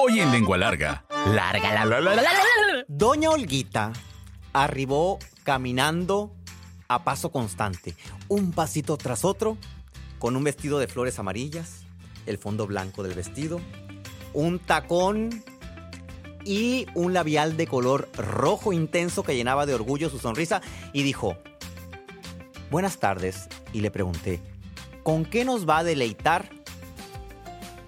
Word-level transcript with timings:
Hoy 0.00 0.20
en 0.20 0.30
Lengua 0.30 0.56
Larga. 0.56 1.04
Larga 1.26 1.74
la 1.74 1.84
la 1.84 2.00
la 2.00 2.14
la 2.14 2.22
la 2.22 2.32
la. 2.32 2.84
Doña 2.86 3.30
Olguita 3.30 3.92
arribó 4.52 5.18
caminando 5.42 6.32
a 6.86 7.02
paso 7.02 7.32
constante, 7.32 7.96
un 8.28 8.52
pasito 8.52 8.96
tras 8.96 9.24
otro, 9.24 9.58
con 10.20 10.36
un 10.36 10.44
vestido 10.44 10.78
de 10.78 10.86
flores 10.86 11.18
amarillas, 11.18 11.80
el 12.26 12.38
fondo 12.38 12.68
blanco 12.68 13.02
del 13.02 13.14
vestido, 13.14 13.60
un 14.34 14.60
tacón 14.60 15.42
y 16.44 16.86
un 16.94 17.12
labial 17.12 17.56
de 17.56 17.66
color 17.66 18.08
rojo 18.16 18.72
intenso 18.72 19.24
que 19.24 19.34
llenaba 19.34 19.66
de 19.66 19.74
orgullo 19.74 20.10
su 20.10 20.20
sonrisa 20.20 20.62
y 20.92 21.02
dijo, 21.02 21.36
buenas 22.70 22.98
tardes, 22.98 23.48
y 23.72 23.80
le 23.80 23.90
pregunté, 23.90 24.40
¿con 25.02 25.24
qué 25.24 25.44
nos 25.44 25.68
va 25.68 25.78
a 25.78 25.84
deleitar? 25.84 26.50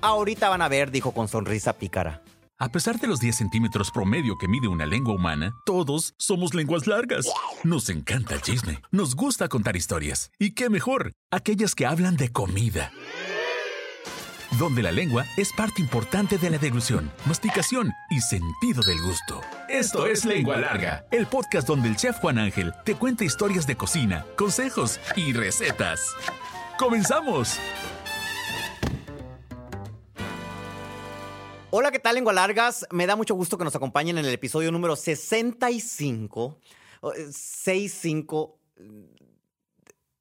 Ahorita 0.02 0.48
van 0.48 0.62
a 0.62 0.68
ver, 0.68 0.90
dijo 0.90 1.12
con 1.12 1.28
sonrisa 1.28 1.74
pícara. 1.74 2.22
A 2.58 2.68
pesar 2.68 3.00
de 3.00 3.06
los 3.06 3.20
10 3.20 3.36
centímetros 3.36 3.90
promedio 3.90 4.36
que 4.36 4.46
mide 4.46 4.68
una 4.68 4.84
lengua 4.84 5.14
humana, 5.14 5.54
todos 5.64 6.14
somos 6.18 6.52
lenguas 6.52 6.86
largas. 6.86 7.26
Nos 7.64 7.88
encanta 7.88 8.34
el 8.34 8.42
chisme, 8.42 8.82
nos 8.90 9.16
gusta 9.16 9.48
contar 9.48 9.76
historias. 9.76 10.30
¿Y 10.38 10.52
qué 10.52 10.68
mejor? 10.68 11.12
Aquellas 11.30 11.74
que 11.74 11.86
hablan 11.86 12.16
de 12.16 12.30
comida. 12.30 12.92
Donde 14.58 14.82
la 14.82 14.92
lengua 14.92 15.24
es 15.38 15.52
parte 15.54 15.80
importante 15.80 16.36
de 16.36 16.50
la 16.50 16.58
deglución, 16.58 17.10
masticación 17.24 17.92
y 18.10 18.20
sentido 18.20 18.82
del 18.82 19.00
gusto. 19.00 19.40
Esto 19.68 20.06
es 20.06 20.26
Lengua 20.26 20.58
Larga, 20.58 21.06
el 21.12 21.26
podcast 21.26 21.66
donde 21.66 21.88
el 21.88 21.96
chef 21.96 22.18
Juan 22.18 22.38
Ángel 22.38 22.74
te 22.84 22.94
cuenta 22.94 23.24
historias 23.24 23.66
de 23.66 23.76
cocina, 23.76 24.26
consejos 24.36 25.00
y 25.16 25.32
recetas. 25.32 26.00
¡Comenzamos! 26.78 27.58
Hola, 31.72 31.90
¿qué 31.92 31.98
tal, 32.00 32.16
lengua 32.16 32.32
largas? 32.32 32.86
Me 32.90 33.06
da 33.06 33.14
mucho 33.16 33.34
gusto 33.34 33.56
que 33.56 33.64
nos 33.64 33.76
acompañen 33.76 34.18
en 34.18 34.24
el 34.24 34.32
episodio 34.34 34.72
número 34.72 34.96
65. 34.96 36.58
o, 37.00 37.12
eh, 37.12 37.26
65. 37.32 38.58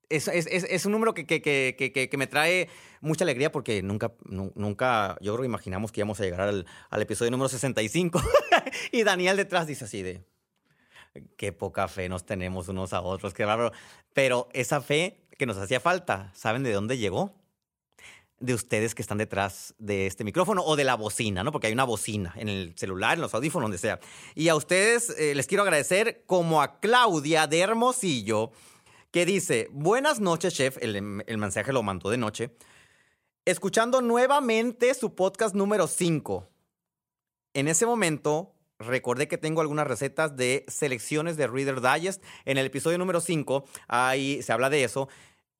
Es, 0.09 0.27
es- 0.27 0.47
es- 0.47 0.85
un 0.85 0.91
número 0.91 1.13
que, 1.13 1.25
me 2.17 2.27
trae 2.27 2.69
mucha 3.01 3.23
alegría 3.23 3.51
porque 3.51 3.81
nunca, 3.83 4.13
nu- 4.25 4.51
nunca, 4.55 5.17
yo 5.21 5.33
creo 5.33 5.41
que 5.43 5.47
imaginamos 5.47 5.91
que 5.91 6.01
íbamos 6.01 6.19
a 6.19 6.23
llegar 6.23 6.41
al, 6.41 6.65
al 6.89 7.01
episodio 7.01 7.31
número 7.31 7.49
65. 7.49 8.21
y 8.91 9.03
Daniel 9.03 9.37
detrás 9.37 9.65
dice 9.67 9.85
así 9.85 10.01
de, 10.03 10.23
qué 11.37 11.51
poca 11.51 11.87
fe 11.87 12.09
nos 12.09 12.25
tenemos 12.25 12.67
unos 12.69 12.93
a 12.93 13.01
otros, 13.01 13.33
qué 13.33 13.45
bárbaro. 13.45 13.71
Pero 14.13 14.49
esa 14.53 14.81
fe 14.81 15.27
que 15.37 15.45
nos 15.45 15.57
hacía 15.57 15.79
falta, 15.79 16.31
¿saben 16.35 16.63
de 16.63 16.73
dónde 16.73 16.97
llegó? 16.97 17.33
De 18.39 18.53
ustedes 18.53 18.95
que 18.95 19.01
están 19.01 19.17
detrás 19.17 19.73
de 19.77 20.07
este 20.07 20.23
micrófono 20.23 20.63
o 20.63 20.75
de 20.75 20.83
la 20.83 20.95
bocina, 20.95 21.43
¿no? 21.43 21.51
Porque 21.51 21.67
hay 21.67 21.73
una 21.73 21.83
bocina 21.83 22.33
en 22.37 22.49
el 22.49 22.73
celular, 22.77 23.15
en 23.15 23.21
los 23.21 23.33
audífonos, 23.33 23.65
donde 23.65 23.77
sea. 23.77 23.99
Y 24.35 24.47
a 24.49 24.55
ustedes 24.55 25.09
eh, 25.17 25.35
les 25.35 25.47
quiero 25.47 25.63
agradecer 25.63 26.23
como 26.25 26.61
a 26.61 26.79
Claudia 26.79 27.47
de 27.47 27.59
Hermosillo, 27.59 28.51
que 29.11 29.25
dice, 29.25 29.67
buenas 29.71 30.19
noches, 30.19 30.53
chef, 30.53 30.77
el, 30.81 31.23
el 31.25 31.37
mensaje 31.37 31.73
lo 31.73 31.83
mandó 31.83 32.09
de 32.09 32.17
noche, 32.17 32.51
escuchando 33.45 34.01
nuevamente 34.01 34.93
su 34.93 35.15
podcast 35.15 35.55
número 35.55 35.87
5. 35.87 36.47
En 37.53 37.67
ese 37.67 37.85
momento... 37.85 38.55
Recordé 38.81 39.27
que 39.27 39.37
tengo 39.37 39.59
algunas 39.59 39.85
recetas 39.85 40.37
de 40.37 40.63
selecciones 40.69 41.35
de 41.35 41.47
Reader 41.47 41.81
Digest. 41.81 42.23
En 42.45 42.57
el 42.57 42.65
episodio 42.65 42.97
número 42.97 43.19
5, 43.19 43.65
ahí 43.89 44.41
se 44.41 44.53
habla 44.53 44.69
de 44.69 44.85
eso. 44.85 45.09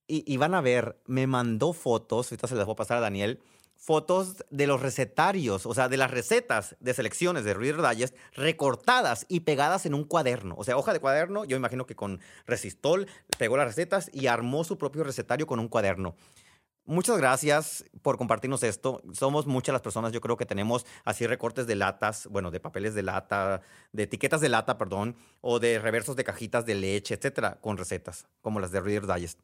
Y, 0.10 0.24
y 0.26 0.38
van 0.38 0.56
a 0.56 0.62
ver, 0.62 0.98
me 1.06 1.28
mandó 1.28 1.72
fotos, 1.72 2.32
ahorita 2.32 2.48
se 2.48 2.56
las 2.56 2.66
voy 2.66 2.74
a 2.74 2.76
pasar 2.76 2.98
a 2.98 3.02
Daniel, 3.02 3.40
fotos 3.80 4.44
de 4.50 4.68
los 4.68 4.82
recetarios, 4.82 5.66
o 5.66 5.74
sea, 5.74 5.88
de 5.88 5.98
las 5.98 6.12
recetas 6.12 6.76
de 6.82 6.94
selecciones 6.94 7.46
de 7.46 7.54
Reader 7.54 7.82
Digest 7.90 8.16
recortadas 8.34 9.26
y 9.30 9.40
pegadas 9.42 9.86
en 9.86 9.94
un 9.94 10.04
cuaderno. 10.04 10.56
O 10.58 10.66
sea, 10.66 10.78
hoja 10.78 10.92
de 10.92 11.00
cuaderno, 11.00 11.46
yo 11.46 11.56
imagino 11.56 11.86
que 11.86 11.96
con 11.96 12.20
resistol 12.46 13.08
pegó 13.38 13.56
las 13.56 13.68
recetas 13.68 14.10
y 14.14 14.28
armó 14.28 14.66
su 14.66 14.78
propio 14.78 15.06
recetario 15.06 15.48
con 15.48 15.60
un 15.60 15.70
cuaderno. 15.70 16.16
Muchas 16.86 17.18
gracias 17.18 17.86
por 18.02 18.18
compartirnos 18.18 18.64
esto. 18.64 19.02
Somos 19.14 19.46
muchas 19.46 19.74
las 19.74 19.82
personas, 19.82 20.12
yo 20.12 20.22
creo 20.22 20.38
que 20.38 20.46
tenemos 20.46 20.86
así 21.06 21.26
recortes 21.26 21.66
de 21.66 21.76
latas, 21.76 22.28
bueno, 22.32 22.52
de 22.52 22.60
papeles 22.60 22.96
de 22.96 23.04
lata, 23.04 23.62
de 23.94 24.04
etiquetas 24.04 24.42
de 24.42 24.50
lata, 24.50 24.78
perdón, 24.78 25.16
o 25.40 25.60
de 25.60 25.80
reversos 25.80 26.16
de 26.16 26.24
cajitas 26.24 26.66
de 26.66 26.76
leche, 26.76 27.14
etcétera, 27.14 27.60
con 27.62 27.78
recetas, 27.78 28.28
como 28.42 28.60
las 28.60 28.72
de 28.72 28.82
Reader 28.82 29.08
Digest. 29.08 29.40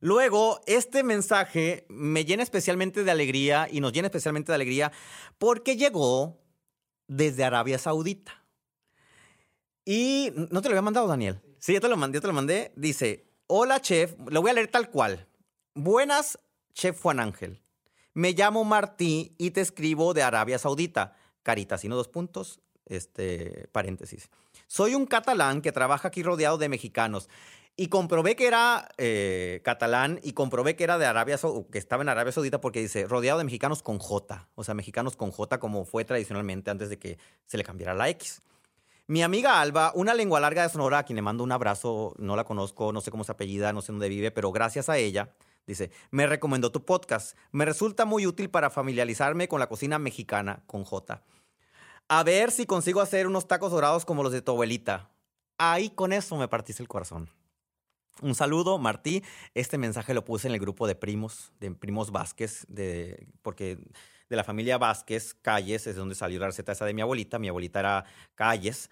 Luego, 0.00 0.60
este 0.66 1.02
mensaje 1.02 1.86
me 1.88 2.24
llena 2.24 2.42
especialmente 2.42 3.02
de 3.02 3.10
alegría 3.10 3.68
y 3.70 3.80
nos 3.80 3.92
llena 3.92 4.06
especialmente 4.08 4.52
de 4.52 4.56
alegría 4.56 4.92
porque 5.38 5.76
llegó 5.76 6.38
desde 7.08 7.44
Arabia 7.44 7.78
Saudita. 7.78 8.44
Y 9.84 10.32
no 10.34 10.60
te 10.60 10.68
lo 10.68 10.72
había 10.72 10.82
mandado, 10.82 11.06
Daniel. 11.06 11.40
Sí, 11.58 11.72
ya 11.72 11.80
te 11.80 11.88
lo 11.88 11.96
mandé, 11.96 12.18
ya 12.18 12.20
te 12.20 12.26
lo 12.26 12.32
mandé. 12.32 12.72
Dice, 12.76 13.30
hola 13.46 13.80
chef, 13.80 14.14
lo 14.28 14.42
voy 14.42 14.50
a 14.50 14.54
leer 14.54 14.68
tal 14.68 14.90
cual. 14.90 15.26
Buenas, 15.74 16.38
chef 16.74 17.00
Juan 17.00 17.20
Ángel. 17.20 17.62
Me 18.12 18.32
llamo 18.32 18.64
Martí 18.64 19.34
y 19.38 19.50
te 19.50 19.60
escribo 19.60 20.14
de 20.14 20.22
Arabia 20.22 20.58
Saudita. 20.58 21.16
Caritas, 21.42 21.84
y 21.84 21.88
no 21.88 21.96
dos 21.96 22.08
puntos, 22.08 22.60
este, 22.86 23.68
paréntesis. 23.72 24.30
Soy 24.66 24.94
un 24.94 25.06
catalán 25.06 25.62
que 25.62 25.70
trabaja 25.70 26.08
aquí 26.08 26.22
rodeado 26.22 26.58
de 26.58 26.68
mexicanos. 26.68 27.28
Y 27.78 27.88
comprobé 27.88 28.36
que 28.36 28.46
era 28.46 28.88
eh, 28.96 29.60
catalán 29.62 30.18
y 30.22 30.32
comprobé 30.32 30.76
que 30.76 30.84
era 30.84 30.96
de 30.96 31.04
Arabia 31.04 31.36
Sau- 31.36 31.68
que 31.70 31.76
estaba 31.76 32.02
en 32.02 32.08
Arabia 32.08 32.32
Saudita 32.32 32.58
porque 32.60 32.80
dice 32.80 33.06
rodeado 33.06 33.38
de 33.38 33.44
mexicanos 33.44 33.82
con 33.82 33.98
J, 33.98 34.48
o 34.54 34.64
sea, 34.64 34.72
mexicanos 34.74 35.14
con 35.14 35.30
J 35.30 35.58
como 35.60 35.84
fue 35.84 36.06
tradicionalmente 36.06 36.70
antes 36.70 36.88
de 36.88 36.98
que 36.98 37.18
se 37.44 37.58
le 37.58 37.64
cambiara 37.64 37.92
la 37.92 38.08
X. 38.08 38.40
Mi 39.08 39.22
amiga 39.22 39.60
Alba, 39.60 39.92
una 39.94 40.14
lengua 40.14 40.40
larga 40.40 40.62
de 40.62 40.70
Sonora, 40.70 40.98
a 40.98 41.02
quien 41.04 41.16
le 41.16 41.22
mando 41.22 41.44
un 41.44 41.52
abrazo, 41.52 42.14
no 42.18 42.34
la 42.34 42.44
conozco, 42.44 42.92
no 42.92 43.00
sé 43.02 43.10
cómo 43.10 43.24
se 43.24 43.32
apellida, 43.32 43.72
no 43.74 43.82
sé 43.82 43.92
dónde 43.92 44.08
vive, 44.08 44.30
pero 44.30 44.50
gracias 44.52 44.88
a 44.88 44.96
ella, 44.96 45.28
dice, 45.66 45.90
me 46.10 46.26
recomendó 46.26 46.72
tu 46.72 46.84
podcast. 46.84 47.36
Me 47.52 47.66
resulta 47.66 48.04
muy 48.06 48.26
útil 48.26 48.48
para 48.50 48.70
familiarizarme 48.70 49.48
con 49.48 49.60
la 49.60 49.68
cocina 49.68 49.98
mexicana 49.98 50.62
con 50.66 50.82
J. 50.84 51.22
A 52.08 52.22
ver 52.24 52.50
si 52.50 52.64
consigo 52.66 53.00
hacer 53.02 53.26
unos 53.26 53.46
tacos 53.46 53.70
dorados 53.70 54.04
como 54.06 54.22
los 54.22 54.32
de 54.32 54.40
tu 54.42 54.52
abuelita. 54.52 55.10
Ahí 55.58 55.90
con 55.90 56.12
eso 56.12 56.36
me 56.36 56.48
partiste 56.48 56.82
el 56.82 56.88
corazón. 56.88 57.30
Un 58.22 58.34
saludo, 58.34 58.78
Martí. 58.78 59.22
Este 59.54 59.78
mensaje 59.78 60.14
lo 60.14 60.24
puse 60.24 60.48
en 60.48 60.54
el 60.54 60.60
grupo 60.60 60.86
de 60.86 60.94
primos, 60.94 61.52
de 61.60 61.70
primos 61.72 62.10
Vázquez, 62.10 62.64
de, 62.68 63.26
porque 63.42 63.78
de 64.28 64.36
la 64.36 64.44
familia 64.44 64.78
Vázquez, 64.78 65.34
Calles, 65.34 65.86
es 65.86 65.96
donde 65.96 66.14
salió 66.14 66.40
la 66.40 66.46
receta 66.46 66.72
esa 66.72 66.84
de 66.86 66.94
mi 66.94 67.02
abuelita. 67.02 67.38
Mi 67.38 67.48
abuelita 67.48 67.80
era 67.80 68.04
Calles. 68.34 68.90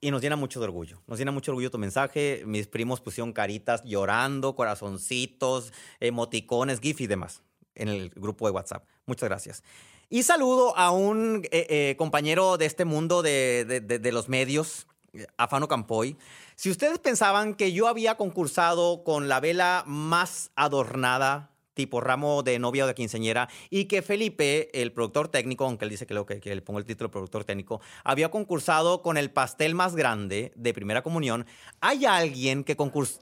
Y 0.00 0.10
nos 0.12 0.20
llena 0.22 0.36
mucho 0.36 0.60
de 0.60 0.64
orgullo. 0.66 1.02
Nos 1.06 1.18
llena 1.18 1.32
mucho 1.32 1.50
orgullo 1.50 1.70
tu 1.70 1.78
mensaje. 1.78 2.42
Mis 2.46 2.68
primos 2.68 3.00
pusieron 3.00 3.32
caritas 3.32 3.82
llorando, 3.84 4.54
corazoncitos, 4.54 5.72
emoticones, 5.98 6.80
GIF 6.80 7.00
y 7.00 7.06
demás 7.06 7.42
en 7.74 7.88
el 7.88 8.10
grupo 8.10 8.46
de 8.46 8.52
WhatsApp. 8.52 8.86
Muchas 9.06 9.28
gracias. 9.28 9.64
Y 10.08 10.22
saludo 10.22 10.76
a 10.76 10.92
un 10.92 11.42
eh, 11.50 11.66
eh, 11.70 11.94
compañero 11.98 12.56
de 12.56 12.66
este 12.66 12.84
mundo 12.84 13.22
de, 13.22 13.64
de- 13.64 14.12
los 14.12 14.28
medios, 14.28 14.86
Afano 15.36 15.68
Campoy. 15.68 16.16
Si 16.56 16.70
ustedes 16.70 16.98
pensaban 16.98 17.54
que 17.54 17.72
yo 17.72 17.88
había 17.88 18.16
concursado 18.16 19.04
con 19.04 19.28
la 19.28 19.40
vela 19.40 19.84
más 19.86 20.50
adornada, 20.56 21.50
tipo 21.74 22.00
ramo 22.00 22.42
de 22.42 22.58
novia 22.58 22.84
o 22.84 22.86
de 22.86 22.94
quinceñera, 22.94 23.48
y 23.68 23.86
que 23.86 24.02
Felipe, 24.02 24.70
el 24.80 24.92
productor 24.92 25.28
técnico, 25.28 25.64
aunque 25.64 25.84
él 25.84 25.90
dice 25.90 26.06
que, 26.06 26.14
lo 26.14 26.24
que, 26.24 26.40
le 26.42 26.62
pongo 26.62 26.78
el 26.78 26.84
título 26.84 27.08
de 27.08 27.12
productor 27.12 27.44
técnico, 27.44 27.80
había 28.04 28.30
concursado 28.30 29.02
con 29.02 29.16
el 29.16 29.30
pastel 29.30 29.74
más 29.74 29.96
grande 29.96 30.52
de 30.54 30.72
primera 30.72 31.02
comunión, 31.02 31.46
hay 31.80 32.06
alguien 32.06 32.62
que 32.62 32.76
concursó. 32.76 33.20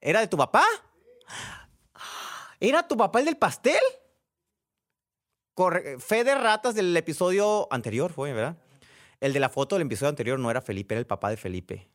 ¿Era 0.00 0.20
de 0.20 0.28
tu 0.28 0.36
papá? 0.36 0.64
¿Era 2.60 2.86
tu 2.86 2.96
papá 2.96 3.20
el 3.20 3.24
del 3.24 3.36
pastel? 3.36 3.80
Corre- 5.54 5.98
fe 5.98 6.22
de 6.22 6.34
ratas 6.34 6.74
del 6.74 6.94
episodio 6.94 7.66
anterior 7.72 8.12
fue, 8.12 8.34
¿verdad? 8.34 8.56
El 9.20 9.32
de 9.32 9.40
la 9.40 9.48
foto 9.48 9.76
del 9.76 9.86
episodio 9.86 10.10
anterior 10.10 10.38
no 10.38 10.50
era 10.50 10.60
Felipe, 10.60 10.94
era 10.94 11.00
el 11.00 11.06
papá 11.06 11.30
de 11.30 11.36
Felipe. 11.36 11.88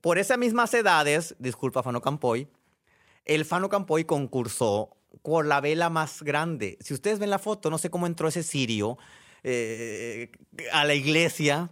Por 0.00 0.18
esas 0.18 0.38
mismas 0.38 0.74
edades, 0.74 1.34
disculpa 1.38 1.82
Fano 1.82 2.00
Campoy, 2.00 2.48
el 3.24 3.44
Fano 3.44 3.68
Campoy 3.68 4.04
concursó 4.04 4.96
con 5.22 5.48
la 5.48 5.60
vela 5.60 5.88
más 5.88 6.22
grande. 6.22 6.76
Si 6.80 6.92
ustedes 6.92 7.18
ven 7.18 7.30
la 7.30 7.38
foto, 7.38 7.70
no 7.70 7.78
sé 7.78 7.90
cómo 7.90 8.06
entró 8.06 8.28
ese 8.28 8.42
sirio 8.42 8.98
eh, 9.42 10.30
a 10.72 10.84
la 10.84 10.94
iglesia 10.94 11.70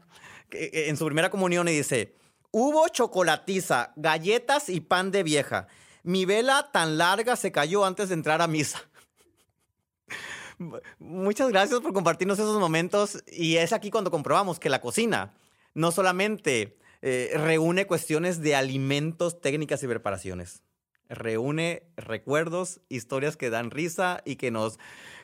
eh, 0.51 0.87
en 0.89 0.97
su 0.97 1.05
primera 1.05 1.31
comunión 1.31 1.69
y 1.69 1.73
dice, 1.73 2.15
hubo 2.51 2.89
chocolatiza, 2.89 3.93
galletas 3.97 4.69
y 4.69 4.81
pan 4.81 5.11
de 5.11 5.23
vieja. 5.23 5.69
Mi 6.03 6.25
vela 6.25 6.71
tan 6.73 6.99
larga 6.99 7.37
se 7.37 7.53
cayó 7.53 7.85
antes 7.85 8.09
de 8.09 8.15
entrar 8.15 8.41
a 8.41 8.47
misa. 8.47 8.83
Muchas 10.99 11.49
gracias 11.51 11.81
por 11.81 11.93
compartirnos 11.93 12.39
esos 12.39 12.59
momentos 12.59 13.23
y 13.27 13.57
es 13.57 13.73
aquí 13.73 13.91
cuando 13.91 14.11
comprobamos 14.11 14.59
que 14.59 14.69
la 14.69 14.81
cocina 14.81 15.33
no 15.75 15.91
solamente 15.93 16.79
eh, 17.03 17.33
reúne 17.35 17.87
cuestiones 17.87 18.41
de 18.41 18.55
alimentos, 18.55 19.41
técnicas 19.41 19.83
y 19.83 19.87
preparaciones. 19.87 20.63
reúne 21.09 21.83
recuerdos, 21.97 22.81
historias 22.89 23.37
que 23.37 23.51
dan 23.51 23.71
risa 23.71 24.23
y 24.25 24.37
que 24.37 24.51
nos 24.51 24.79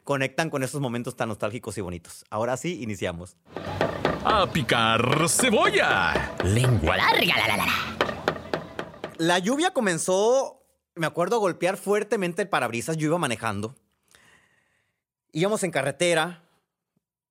conectan 0.05 0.51
con 0.51 0.63
esos 0.63 0.81
momentos 0.81 1.17
tan 1.17 1.29
nostálgicos 1.29 1.79
y 1.79 1.81
bonitos. 1.81 2.25
Ahora 2.31 2.57
sí, 2.57 2.83
iniciamos. 2.83 3.37
A 4.25 4.47
picar 4.53 5.29
cebolla. 5.29 6.35
Lengua 6.45 6.97
larga, 6.97 7.37
la, 7.37 7.47
la, 7.47 7.57
la, 7.57 7.67
la. 7.67 7.73
La 9.17 9.39
lluvia 9.39 9.73
comenzó, 9.73 10.63
me 10.95 11.07
acuerdo, 11.07 11.37
a 11.37 11.41
golpear 11.41 11.77
fuertemente 11.77 12.43
el 12.43 12.49
parabrisas. 12.49 12.97
Yo 12.97 13.07
iba 13.09 13.19
manejando. 13.19 13.75
Íbamos 15.33 15.63
en 15.63 15.71
carretera. 15.71 16.43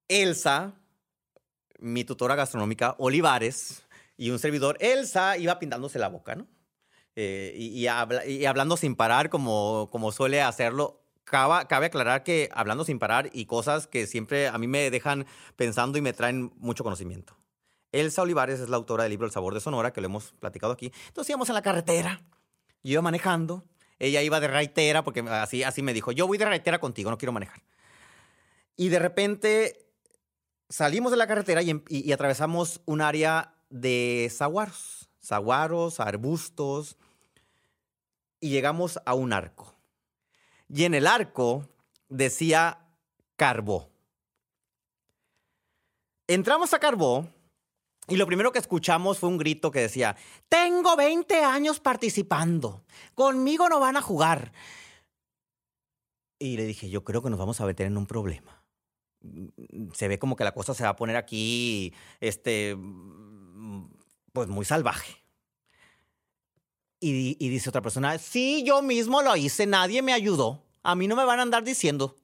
Elsa, 0.07 0.73
mi 1.79 2.03
tutora 2.03 2.35
gastronómica, 2.35 2.95
Olivares, 2.97 3.83
y 4.15 4.29
un 4.29 4.39
servidor, 4.39 4.77
Elsa, 4.79 5.37
iba 5.37 5.59
pintándose 5.59 5.99
la 5.99 6.07
boca, 6.07 6.35
¿no? 6.35 6.47
Eh, 7.15 7.53
y, 7.57 7.67
y 7.67 7.87
habla- 7.87 8.25
y 8.25 8.45
hablando 8.45 8.77
sin 8.77 8.95
parar, 8.95 9.29
como, 9.29 9.89
como 9.91 10.11
suele 10.11 10.41
hacerlo. 10.41 11.01
Cabe, 11.23 11.67
cabe 11.67 11.87
aclarar 11.87 12.23
que 12.23 12.49
hablando 12.53 12.85
sin 12.85 12.99
parar 12.99 13.29
y 13.33 13.45
cosas 13.47 13.85
que 13.85 14.07
siempre 14.07 14.47
a 14.47 14.57
mí 14.57 14.67
me 14.67 14.89
dejan 14.89 15.25
pensando 15.57 15.97
y 15.97 16.01
me 16.01 16.13
traen 16.13 16.53
mucho 16.57 16.85
conocimiento. 16.85 17.35
Elsa 17.91 18.21
Olivares 18.21 18.61
es 18.61 18.69
la 18.69 18.77
autora 18.77 19.03
del 19.03 19.09
libro 19.11 19.25
El 19.25 19.33
sabor 19.33 19.53
de 19.53 19.59
Sonora, 19.59 19.91
que 19.91 19.99
lo 19.99 20.05
hemos 20.05 20.31
platicado 20.39 20.71
aquí. 20.71 20.91
Entonces 21.07 21.29
íbamos 21.31 21.49
en 21.49 21.55
la 21.55 21.61
carretera, 21.61 22.21
yo 22.81 22.93
iba 22.93 23.01
manejando, 23.01 23.65
ella 23.99 24.21
iba 24.21 24.39
de 24.39 24.47
raitera, 24.47 25.03
porque 25.03 25.19
así, 25.19 25.63
así 25.63 25.81
me 25.81 25.93
dijo, 25.93 26.13
yo 26.13 26.27
voy 26.27 26.37
de 26.37 26.45
raitera 26.45 26.79
contigo, 26.79 27.09
no 27.09 27.17
quiero 27.17 27.33
manejar. 27.33 27.61
Y 28.77 28.89
de 28.89 28.99
repente 28.99 29.87
salimos 30.69 31.11
de 31.11 31.17
la 31.17 31.27
carretera 31.27 31.61
y, 31.61 31.71
em- 31.71 31.83
atravesamos 32.13 32.81
un 32.85 33.01
área 33.01 33.55
de 33.69 34.31
saguaros, 34.33 35.09
saguaros, 35.19 35.99
arbustos, 35.99 36.95
y 38.39 38.49
llegamos 38.49 38.99
a 39.05 39.13
un 39.15 39.33
arco. 39.33 39.75
Y 40.69 40.83
en 40.83 40.93
el 40.93 41.07
arco 41.07 41.67
decía 42.07 42.85
Carbó. 43.35 43.89
Entramos 46.27 46.73
a 46.73 46.79
Carbó 46.79 47.27
y 48.07 48.17
lo 48.17 48.25
primero 48.25 48.51
que 48.51 48.59
escuchamos 48.59 49.19
fue 49.19 49.29
un 49.29 49.37
grito 49.37 49.71
que 49.71 49.81
decía, 49.81 50.15
tengo 50.49 50.95
20 50.95 51.43
años 51.43 51.79
participando, 51.79 52.83
conmigo 53.15 53.67
no 53.69 53.79
van 53.79 53.97
a 53.97 54.01
jugar. 54.01 54.51
Y 56.39 56.57
le 56.57 56.65
dije, 56.65 56.89
yo 56.89 57.03
creo 57.03 57.23
que 57.23 57.29
nos 57.29 57.39
vamos 57.39 57.59
a 57.59 57.65
meter 57.65 57.87
en 57.87 57.97
un 57.97 58.05
problema. 58.05 58.56
Se 59.93 60.07
ve 60.07 60.19
como 60.19 60.35
que 60.35 60.43
la 60.43 60.53
cosa 60.53 60.73
se 60.73 60.83
va 60.83 60.89
a 60.89 60.95
poner 60.95 61.15
aquí, 61.15 61.93
este, 62.19 62.75
mm, 62.75 63.85
pues 64.33 64.47
muy 64.47 64.65
salvaje. 64.65 65.23
Y 66.99 67.35
dice 67.49 67.69
otra 67.69 67.81
persona, 67.81 68.17
sí, 68.17 68.63
yo 68.65 68.81
mismo 68.81 69.21
lo 69.21 69.35
hice, 69.35 69.67
nadie 69.67 70.01
me 70.01 70.13
ayudó. 70.13 70.63
A 70.81 70.95
mí 70.95 71.07
no 71.07 71.15
me 71.15 71.25
van 71.25 71.39
a 71.39 71.43
andar 71.43 71.63
diciendo. 71.63 72.15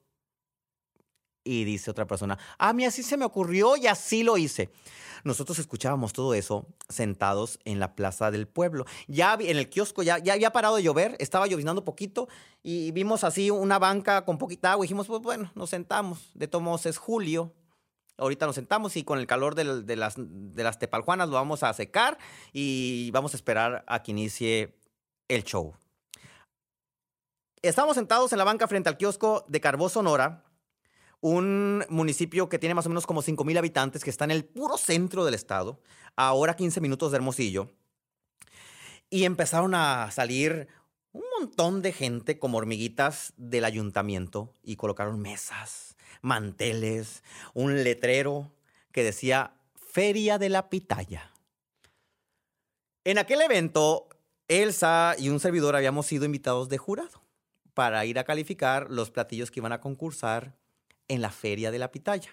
Y 1.43 1.65
dice 1.65 1.91
otra 1.91 2.07
persona, 2.07 2.37
a 2.57 2.71
mí 2.73 2.85
así 2.85 3.03
se 3.03 3.17
me 3.17 3.25
ocurrió 3.25 3.75
y 3.75 3.87
así 3.87 4.23
lo 4.23 4.37
hice. 4.37 4.71
Nosotros 5.23 5.59
escuchábamos 5.59 6.11
todo 6.11 6.33
eso 6.33 6.67
sentados 6.89 7.59
en 7.63 7.79
la 7.79 7.95
plaza 7.95 8.29
del 8.29 8.47
pueblo. 8.47 8.85
Ya 9.07 9.37
en 9.39 9.57
el 9.57 9.69
kiosco 9.69 10.03
ya, 10.03 10.19
ya 10.19 10.33
había 10.33 10.51
parado 10.51 10.75
de 10.75 10.83
llover, 10.83 11.15
estaba 11.19 11.47
lloviznando 11.47 11.85
poquito 11.85 12.27
y 12.61 12.91
vimos 12.91 13.23
así 13.23 13.49
una 13.49 13.79
banca 13.79 14.25
con 14.25 14.37
poquita 14.37 14.73
agua 14.73 14.85
y 14.85 14.87
dijimos, 14.87 15.07
pues 15.07 15.21
bueno, 15.21 15.51
nos 15.55 15.69
sentamos. 15.69 16.31
De 16.33 16.47
todos 16.47 16.85
es 16.85 16.97
julio. 16.97 17.53
Ahorita 18.17 18.45
nos 18.45 18.55
sentamos 18.55 18.95
y 18.95 19.03
con 19.03 19.17
el 19.17 19.25
calor 19.25 19.55
de, 19.55 19.95
las, 19.95 20.15
de 20.17 20.63
las 20.63 20.77
tepaljuanas 20.77 21.29
lo 21.29 21.35
vamos 21.35 21.63
a 21.63 21.73
secar 21.73 22.17
y 22.51 23.09
vamos 23.11 23.33
a 23.33 23.37
esperar 23.37 23.83
a 23.87 24.03
que 24.03 24.11
inicie 24.11 24.77
el 25.29 25.43
show. 25.43 25.73
Estamos 27.63 27.95
sentados 27.95 28.31
en 28.33 28.37
la 28.37 28.43
banca 28.43 28.67
frente 28.67 28.89
al 28.89 28.97
kiosco 28.97 29.45
de 29.47 29.61
Carbó, 29.61 29.89
Sonora, 29.89 30.43
un 31.23 31.85
municipio 31.87 32.49
que 32.49 32.59
tiene 32.59 32.75
más 32.75 32.85
o 32.85 32.89
menos 32.89 33.07
como 33.07 33.21
5 33.21 33.45
mil 33.45 33.57
habitantes, 33.57 34.03
que 34.03 34.09
está 34.09 34.25
en 34.25 34.31
el 34.31 34.43
puro 34.43 34.77
centro 34.77 35.23
del 35.23 35.35
estado, 35.35 35.79
ahora 36.17 36.57
15 36.57 36.81
minutos 36.81 37.11
de 37.11 37.15
Hermosillo. 37.15 37.71
Y 39.09 39.23
empezaron 39.23 39.73
a 39.73 40.11
salir 40.11 40.67
un 41.13 41.23
montón 41.39 41.81
de 41.81 41.93
gente 41.93 42.39
como 42.39 42.57
hormiguitas 42.57 43.31
del 43.37 43.63
ayuntamiento 43.63 44.53
y 44.63 44.75
colocaron 44.75 45.21
mesas, 45.21 45.95
manteles, 46.21 47.23
un 47.53 47.85
letrero 47.85 48.51
que 48.91 49.03
decía 49.03 49.53
Feria 49.75 50.37
de 50.37 50.49
la 50.49 50.69
Pitaya. 50.69 51.31
En 53.05 53.17
aquel 53.17 53.39
evento, 53.39 54.09
Elsa 54.49 55.15
y 55.17 55.29
un 55.29 55.39
servidor 55.39 55.77
habíamos 55.77 56.05
sido 56.05 56.25
invitados 56.25 56.67
de 56.67 56.79
jurado 56.79 57.23
para 57.73 58.05
ir 58.05 58.19
a 58.19 58.25
calificar 58.25 58.91
los 58.91 59.09
platillos 59.09 59.51
que 59.51 59.61
iban 59.61 59.71
a 59.71 59.79
concursar 59.79 60.61
en 61.07 61.21
la 61.21 61.31
Feria 61.31 61.71
de 61.71 61.79
la 61.79 61.91
Pitaya. 61.91 62.31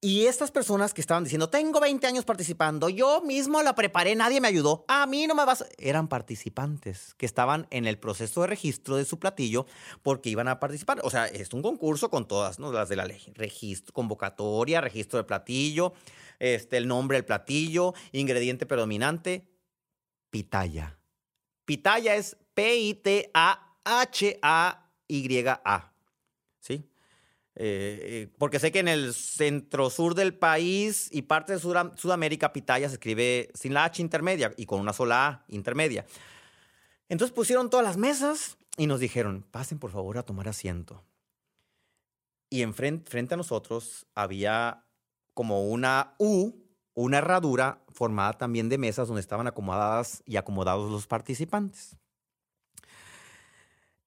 Y 0.00 0.26
estas 0.26 0.50
personas 0.50 0.92
que 0.94 1.00
estaban 1.00 1.24
diciendo, 1.24 1.48
tengo 1.48 1.80
20 1.80 2.06
años 2.06 2.24
participando, 2.24 2.88
yo 2.90 3.22
mismo 3.22 3.62
la 3.62 3.74
preparé, 3.74 4.14
nadie 4.14 4.40
me 4.40 4.48
ayudó, 4.48 4.84
a 4.88 5.04
mí 5.06 5.26
no 5.26 5.34
me 5.34 5.44
vas... 5.44 5.62
a-". 5.62 5.68
Eran 5.78 6.06
participantes 6.06 7.14
que 7.14 7.24
estaban 7.26 7.66
en 7.70 7.86
el 7.86 7.98
proceso 7.98 8.42
de 8.42 8.46
registro 8.48 8.96
de 8.96 9.04
su 9.04 9.18
platillo 9.18 9.66
porque 10.02 10.28
iban 10.30 10.48
a 10.48 10.60
participar. 10.60 11.00
O 11.02 11.10
sea, 11.10 11.26
es 11.26 11.52
un 11.54 11.62
concurso 11.62 12.10
con 12.10 12.28
todas 12.28 12.58
¿no? 12.58 12.70
las 12.72 12.88
de 12.88 12.96
la 12.96 13.06
ley. 13.06 13.32
Registro, 13.34 13.94
convocatoria, 13.94 14.80
registro 14.80 15.16
del 15.16 15.26
platillo, 15.26 15.94
este, 16.38 16.76
el 16.76 16.86
nombre 16.86 17.16
del 17.16 17.24
platillo, 17.24 17.94
ingrediente 18.12 18.66
predominante, 18.66 19.48
pitaya. 20.30 20.98
Pitaya 21.64 22.14
es 22.14 22.36
P-I-T-A-H-A-Y-A. 22.54 23.16
¿Sí? 26.66 26.84
Eh, 27.54 28.00
eh, 28.02 28.34
porque 28.38 28.58
sé 28.58 28.72
que 28.72 28.80
en 28.80 28.88
el 28.88 29.14
centro 29.14 29.88
sur 29.88 30.14
del 30.16 30.34
país 30.34 31.08
y 31.12 31.22
parte 31.22 31.52
de 31.52 31.60
Sudam- 31.60 31.96
Sudamérica, 31.96 32.52
pitaya 32.52 32.88
se 32.88 32.94
escribe 32.94 33.50
sin 33.54 33.72
la 33.72 33.84
H 33.84 34.02
intermedia 34.02 34.52
y 34.56 34.66
con 34.66 34.80
una 34.80 34.92
sola 34.92 35.26
A 35.28 35.44
intermedia. 35.48 36.04
Entonces 37.08 37.32
pusieron 37.32 37.70
todas 37.70 37.86
las 37.86 37.96
mesas 37.96 38.58
y 38.76 38.88
nos 38.88 38.98
dijeron, 38.98 39.46
pasen 39.50 39.78
por 39.78 39.92
favor 39.92 40.18
a 40.18 40.24
tomar 40.24 40.48
asiento. 40.48 41.04
Y 42.50 42.62
enfrente, 42.62 43.08
frente 43.08 43.34
a 43.34 43.36
nosotros 43.36 44.06
había 44.14 44.84
como 45.32 45.68
una 45.68 46.14
U, 46.18 46.52
una 46.94 47.18
herradura 47.18 47.84
formada 47.88 48.32
también 48.32 48.68
de 48.68 48.76
mesas 48.76 49.06
donde 49.06 49.20
estaban 49.20 49.46
acomodadas 49.46 50.22
y 50.26 50.36
acomodados 50.36 50.90
los 50.90 51.06
participantes. 51.06 51.96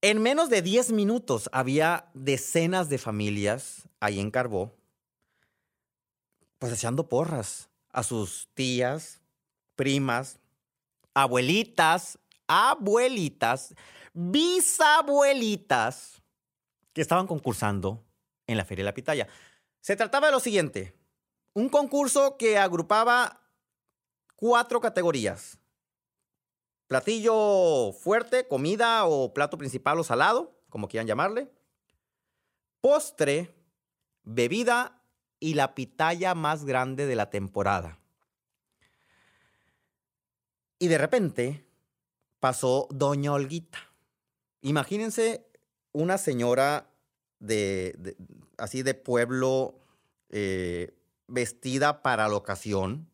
En 0.01 0.21
menos 0.21 0.49
de 0.49 0.61
10 0.61 0.93
minutos 0.93 1.49
había 1.51 2.09
decenas 2.13 2.87
de 2.87 2.97
familias 2.97 3.89
ahí 3.99 4.21
en 4.21 4.31
Carbó, 4.31 4.73
pues 6.57 6.71
echando 6.71 7.09
porras 7.09 7.68
a 7.91 8.03
sus 8.03 8.47
tías, 8.53 9.19
primas, 9.75 10.39
abuelitas, 11.13 12.18
abuelitas, 12.47 13.75
bisabuelitas 14.13 16.21
que 16.94 17.01
estaban 17.01 17.27
concursando 17.27 18.01
en 18.47 18.56
la 18.56 18.63
Feria 18.63 18.83
de 18.83 18.91
la 18.91 18.94
Pitaya. 18.94 19.27
Se 19.81 19.97
trataba 19.97 20.27
de 20.27 20.31
lo 20.31 20.39
siguiente, 20.39 20.95
un 21.53 21.68
concurso 21.68 22.37
que 22.37 22.57
agrupaba 22.57 23.41
cuatro 24.37 24.79
categorías. 24.79 25.57
Platillo 26.89 27.93
fuerte, 27.93 28.47
comida 28.47 29.05
o 29.05 29.31
plato 29.31 29.59
principal 29.59 29.99
o 29.99 30.03
salado, 30.03 30.59
como 30.69 30.87
quieran 30.87 31.05
llamarle. 31.05 31.47
Postre, 32.81 33.53
bebida 34.23 34.99
y 35.39 35.53
la 35.53 35.75
pitaya 35.75 36.33
más 36.33 36.65
grande 36.65 37.05
de 37.05 37.15
la 37.15 37.29
temporada. 37.29 37.99
Y 40.79 40.87
de 40.87 40.97
repente 40.97 41.63
pasó 42.39 42.87
Doña 42.89 43.33
Olguita. 43.33 43.77
Imagínense 44.61 45.45
una 45.91 46.17
señora 46.17 46.89
de, 47.37 48.17
así 48.57 48.81
de 48.81 48.95
pueblo 48.95 49.79
eh, 50.29 50.97
vestida 51.27 52.01
para 52.01 52.27
la 52.27 52.35
ocasión. 52.35 53.08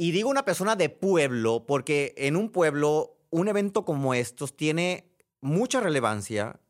Y 0.00 0.12
digo 0.12 0.30
una 0.30 0.44
persona 0.44 0.76
de 0.76 0.90
pueblo 0.90 1.66
porque 1.66 2.14
en 2.16 2.36
un 2.36 2.50
pueblo 2.50 3.16
un 3.30 3.48
evento 3.48 3.84
como 3.84 4.14
estos 4.14 4.56
tiene 4.56 5.10
mucha 5.40 5.80
relevancia 5.80 6.60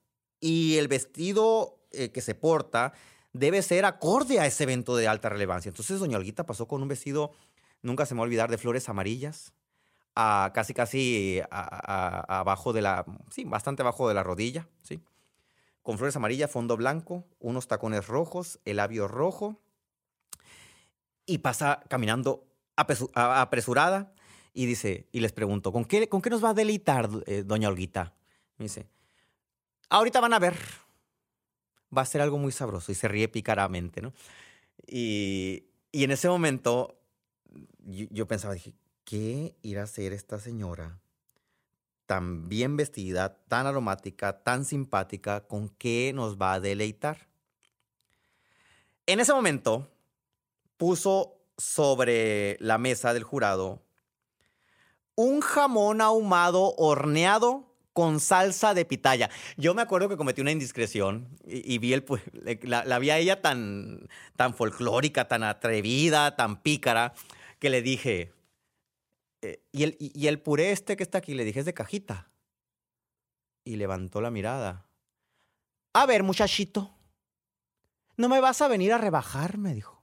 y 0.40 0.78
el 0.78 0.88
vestido 0.88 1.78
eh, 1.90 2.10
que 2.10 2.22
se 2.22 2.34
porta 2.34 2.94
debe 3.34 3.60
ser 3.60 3.84
acorde 3.84 4.40
a 4.40 4.46
ese 4.46 4.64
evento 4.64 4.96
de 4.96 5.08
alta 5.08 5.28
relevancia. 5.28 5.68
Entonces 5.68 6.00
doña 6.00 6.16
Olguita 6.16 6.46
pasó 6.46 6.66
con 6.66 6.80
un 6.80 6.88
vestido, 6.88 7.32
nunca 7.82 8.06
se 8.06 8.14
me 8.14 8.20
va 8.20 8.22
a 8.22 8.28
olvidar, 8.28 8.50
de 8.50 8.56
flores 8.56 8.88
amarillas, 8.88 9.52
a 10.14 10.50
casi 10.54 10.72
casi 10.72 11.42
abajo 11.50 12.72
de 12.72 12.80
la, 12.80 13.04
sí, 13.30 13.44
bastante 13.44 13.82
abajo 13.82 14.08
de 14.08 14.14
la 14.14 14.22
rodilla, 14.22 14.70
¿sí? 14.80 15.02
Con 15.82 15.98
flores 15.98 16.16
amarillas, 16.16 16.50
fondo 16.50 16.78
blanco, 16.78 17.26
unos 17.40 17.68
tacones 17.68 18.06
rojos, 18.06 18.58
el 18.64 18.78
labio 18.78 19.06
rojo 19.06 19.60
y 21.26 21.38
pasa 21.38 21.82
caminando 21.90 22.47
apresurada 22.78 24.12
Y 24.54 24.66
dice, 24.66 25.08
y 25.12 25.20
les 25.20 25.32
pregunto, 25.32 25.72
¿con 25.72 25.84
qué, 25.84 26.08
con 26.08 26.22
qué 26.22 26.30
nos 26.30 26.42
va 26.42 26.50
a 26.50 26.54
deleitar, 26.54 27.08
eh, 27.26 27.42
doña 27.44 27.68
Olguita? 27.68 28.14
Me 28.56 28.64
dice, 28.64 28.88
ahorita 29.88 30.20
van 30.20 30.32
a 30.32 30.38
ver. 30.38 30.56
Va 31.96 32.02
a 32.02 32.06
ser 32.06 32.20
algo 32.20 32.38
muy 32.38 32.52
sabroso. 32.52 32.92
Y 32.92 32.94
se 32.94 33.08
ríe 33.08 33.28
picaramente, 33.28 34.02
¿no? 34.02 34.12
Y, 34.86 35.64
y 35.92 36.04
en 36.04 36.10
ese 36.10 36.28
momento 36.28 36.98
yo, 37.84 38.26
pensaba, 38.26 38.54
dije, 38.54 38.74
¿qué 39.04 39.54
irá 39.62 39.82
a 39.82 39.84
hacer 39.84 40.12
esta 40.12 40.38
señora? 40.38 40.98
tan 42.08 42.48
bien 42.48 42.78
vestida, 42.78 43.36
tan 43.48 43.66
aromática, 43.66 44.42
tan 44.42 44.64
simpática, 44.64 45.46
con 45.46 45.68
qué 45.68 46.12
nos 46.14 46.38
va 46.38 46.54
a 46.54 46.60
deleitar. 46.60 47.28
En 49.04 49.20
ese 49.20 49.34
momento, 49.34 49.92
puso 50.78 51.37
sobre 51.58 52.56
la 52.60 52.78
mesa 52.78 53.12
del 53.12 53.24
jurado 53.24 53.82
un 55.18 55.40
jamón 55.40 56.00
ahumado 56.00 56.76
horneado 56.76 57.74
con 57.92 58.20
salsa 58.20 58.72
de 58.72 58.84
pitaya. 58.84 59.30
Yo 59.56 59.74
me 59.74 59.82
acuerdo 59.82 60.08
que 60.08 60.16
cometí 60.16 60.40
una 60.40 60.52
indiscreción 60.52 61.36
y, 61.44 61.78
vi 61.78 61.92
el, 61.92 62.04
la, 62.62 62.84
la 62.84 63.00
vi 63.00 63.10
a 63.10 63.18
ella 63.18 63.42
tan, 63.42 64.08
tan 64.36 64.54
folclórica, 64.54 65.26
tan 65.26 65.42
atrevida, 65.42 66.36
tan 66.36 66.62
pícara, 66.62 67.14
que 67.58 67.68
le 67.68 67.82
dije, 67.82 68.32
eh, 69.42 69.60
y, 69.72 69.82
el, 69.82 69.96
y, 69.98 70.28
el 70.28 70.40
puré 70.40 70.70
este 70.70 70.96
que 70.96 71.02
está 71.02 71.18
aquí, 71.18 71.34
le 71.34 71.44
dije, 71.44 71.58
es 71.58 71.66
de 71.66 71.74
cajita. 71.74 72.30
Y 73.64 73.74
levantó 73.74 74.20
la 74.20 74.30
mirada. 74.30 74.86
A 75.94 76.06
ver, 76.06 76.22
muchachito, 76.22 76.94
no 78.16 78.28
me 78.28 78.40
vas 78.40 78.62
a 78.62 78.68
venir 78.68 78.92
a 78.92 78.98
rebajar, 78.98 79.58
me 79.58 79.74
dijo. 79.74 79.97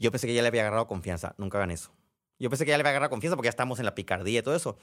Yo 0.00 0.10
pensé 0.10 0.26
que 0.26 0.34
ya 0.34 0.42
le 0.42 0.48
había 0.48 0.62
agarrado 0.62 0.88
confianza. 0.88 1.34
Nunca 1.38 1.58
hagan 1.58 1.70
eso. 1.70 1.92
Yo 2.38 2.48
pensé 2.48 2.64
que 2.64 2.70
ya 2.70 2.78
le 2.78 2.80
había 2.80 2.90
agarrado 2.90 3.10
confianza 3.10 3.36
porque 3.36 3.46
ya 3.46 3.50
estamos 3.50 3.78
en 3.78 3.84
la 3.84 3.94
picardía 3.94 4.40
y 4.40 4.42
todo 4.42 4.56
eso. 4.56 4.78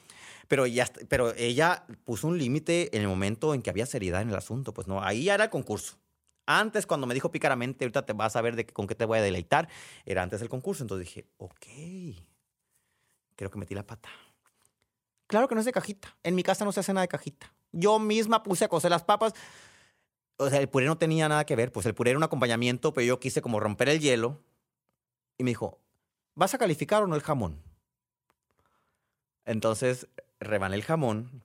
Pero, 0.47 0.67
ya, 0.67 0.87
pero 1.09 1.33
ella 1.35 1.85
puso 2.05 2.27
un 2.27 2.37
límite 2.37 2.95
en 2.95 3.01
el 3.01 3.07
momento 3.07 3.55
en 3.55 3.63
que 3.63 3.71
había 3.71 3.87
seriedad 3.87 4.21
en 4.21 4.29
el 4.29 4.35
asunto. 4.35 4.73
Pues 4.73 4.87
no, 4.87 5.03
ahí 5.03 5.27
era 5.27 5.45
el 5.45 5.49
concurso. 5.49 5.97
Antes, 6.45 6.85
cuando 6.85 7.07
me 7.07 7.15
dijo 7.15 7.31
pícaramente, 7.31 7.83
ahorita 7.83 8.05
te 8.05 8.13
vas 8.13 8.35
a 8.35 8.41
ver 8.41 8.55
de 8.55 8.67
con 8.67 8.85
qué 8.85 8.93
te 8.93 9.05
voy 9.05 9.17
a 9.17 9.21
deleitar, 9.21 9.67
era 10.05 10.21
antes 10.21 10.39
del 10.39 10.49
concurso. 10.49 10.83
Entonces 10.83 11.07
dije, 11.07 11.25
ok, 11.37 11.65
creo 13.35 13.49
que 13.49 13.57
metí 13.57 13.73
la 13.73 13.85
pata. 13.85 14.09
Claro 15.25 15.47
que 15.47 15.55
no 15.55 15.61
es 15.61 15.65
de 15.65 15.73
cajita. 15.73 16.15
En 16.23 16.35
mi 16.35 16.43
casa 16.43 16.63
no 16.63 16.71
se 16.71 16.79
hace 16.79 16.93
nada 16.93 17.01
de 17.01 17.09
cajita. 17.09 17.53
Yo 17.71 17.97
misma 17.97 18.43
puse 18.43 18.65
a 18.65 18.69
cocer 18.69 18.91
las 18.91 19.03
papas. 19.03 19.33
O 20.37 20.49
sea, 20.49 20.59
el 20.59 20.69
puré 20.69 20.85
no 20.85 20.99
tenía 20.99 21.27
nada 21.27 21.43
que 21.45 21.55
ver. 21.55 21.71
Pues 21.71 21.87
el 21.87 21.95
puré 21.95 22.11
era 22.11 22.19
un 22.19 22.23
acompañamiento, 22.23 22.93
pero 22.93 23.05
yo 23.05 23.19
quise 23.19 23.41
como 23.41 23.59
romper 23.59 23.89
el 23.89 23.99
hielo. 23.99 24.39
Y 25.37 25.43
me 25.43 25.51
dijo, 25.51 25.79
¿vas 26.35 26.53
a 26.53 26.57
calificar 26.57 27.03
o 27.03 27.07
no 27.07 27.15
el 27.15 27.21
jamón? 27.21 27.61
Entonces 29.45 30.07
rebané 30.39 30.75
el 30.75 30.83
jamón 30.83 31.43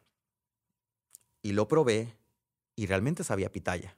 y 1.43 1.53
lo 1.53 1.69
probé 1.69 2.17
y 2.75 2.87
realmente 2.87 3.25
sabía 3.25 3.53
pitaya. 3.53 3.97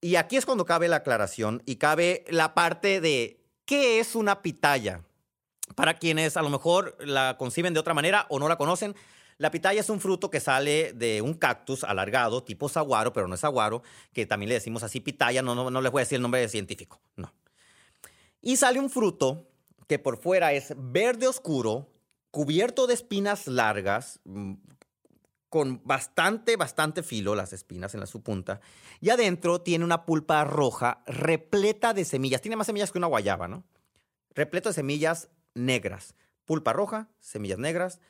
Y 0.00 0.16
aquí 0.16 0.36
es 0.36 0.46
cuando 0.46 0.64
cabe 0.64 0.88
la 0.88 0.96
aclaración 0.96 1.62
y 1.66 1.76
cabe 1.76 2.24
la 2.28 2.54
parte 2.54 3.00
de 3.00 3.44
qué 3.64 4.00
es 4.00 4.14
una 4.14 4.42
pitaya. 4.42 5.04
Para 5.74 5.94
quienes 5.94 6.36
a 6.36 6.42
lo 6.42 6.50
mejor 6.50 6.96
la 7.00 7.36
conciben 7.38 7.74
de 7.74 7.80
otra 7.80 7.94
manera 7.94 8.26
o 8.28 8.38
no 8.38 8.48
la 8.48 8.56
conocen, 8.56 8.94
la 9.38 9.50
pitaya 9.50 9.80
es 9.80 9.88
un 9.88 10.00
fruto 10.00 10.30
que 10.30 10.40
sale 10.40 10.92
de 10.92 11.22
un 11.22 11.34
cactus 11.34 11.84
alargado, 11.84 12.42
tipo 12.42 12.68
saguaro, 12.68 13.12
pero 13.12 13.28
no 13.28 13.34
es 13.34 13.40
saguaro, 13.40 13.82
que 14.12 14.26
también 14.26 14.48
le 14.48 14.56
decimos 14.56 14.82
así 14.82 15.00
pitaya, 15.00 15.42
no, 15.42 15.54
no, 15.54 15.70
no 15.70 15.80
les 15.80 15.92
voy 15.92 16.00
a 16.00 16.04
decir 16.04 16.16
el 16.16 16.22
nombre 16.22 16.46
científico, 16.48 17.00
no. 17.16 17.32
Y 18.42 18.56
sale 18.56 18.80
un 18.80 18.90
fruto 18.90 19.48
que 19.86 19.98
por 19.98 20.16
fuera 20.16 20.52
es 20.52 20.74
verde 20.76 21.26
oscuro, 21.26 21.92
cubierto 22.30 22.86
de 22.86 22.94
espinas 22.94 23.46
largas, 23.46 24.20
mm, 24.24 24.54
con 25.48 25.82
bastante, 25.84 26.56
bastante 26.56 27.02
filo 27.02 27.34
las 27.34 27.52
espinas 27.52 27.92
en 27.94 28.00
la 28.00 28.06
su 28.06 28.22
punta, 28.22 28.60
y 29.00 29.10
adentro 29.10 29.60
tiene 29.60 29.84
una 29.84 30.06
pulpa 30.06 30.44
roja 30.44 31.02
repleta 31.06 31.92
de 31.92 32.04
semillas. 32.04 32.40
Tiene 32.40 32.56
más 32.56 32.68
semillas 32.68 32.92
que 32.92 32.98
una 32.98 33.08
guayaba, 33.08 33.48
¿no? 33.48 33.64
Repleto 34.32 34.68
de 34.68 34.74
semillas 34.74 35.28
negras. 35.54 36.14
Pulpa 36.44 36.72
roja, 36.72 37.08
semillas 37.18 37.58
negras, 37.58 38.00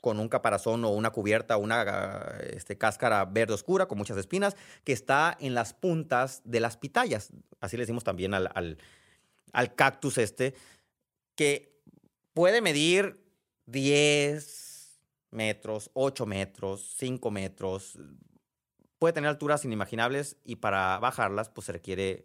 con 0.00 0.18
un 0.18 0.28
caparazón 0.28 0.84
o 0.84 0.90
una 0.90 1.10
cubierta, 1.10 1.56
una 1.56 2.36
este, 2.42 2.78
cáscara 2.78 3.24
verde 3.24 3.54
oscura 3.54 3.86
con 3.86 3.98
muchas 3.98 4.16
espinas, 4.16 4.56
que 4.84 4.92
está 4.92 5.36
en 5.40 5.54
las 5.54 5.74
puntas 5.74 6.42
de 6.44 6.60
las 6.60 6.76
pitayas. 6.76 7.32
Así 7.60 7.76
le 7.76 7.82
decimos 7.82 8.04
también 8.04 8.34
al, 8.34 8.78
cactus 9.76 10.18
este, 10.18 10.54
que 11.34 11.80
puede 12.32 12.60
medir 12.60 13.22
10 13.66 15.00
metros, 15.30 15.90
8 15.94 16.26
metros, 16.26 16.94
5 16.96 17.30
metros. 17.30 17.98
Puede 18.98 19.12
tener 19.12 19.28
alturas 19.28 19.64
inimaginables 19.64 20.36
y 20.44 20.56
para 20.56 20.98
bajarlas 20.98 21.48
pues 21.48 21.66
se 21.66 21.72
requiere 21.72 22.24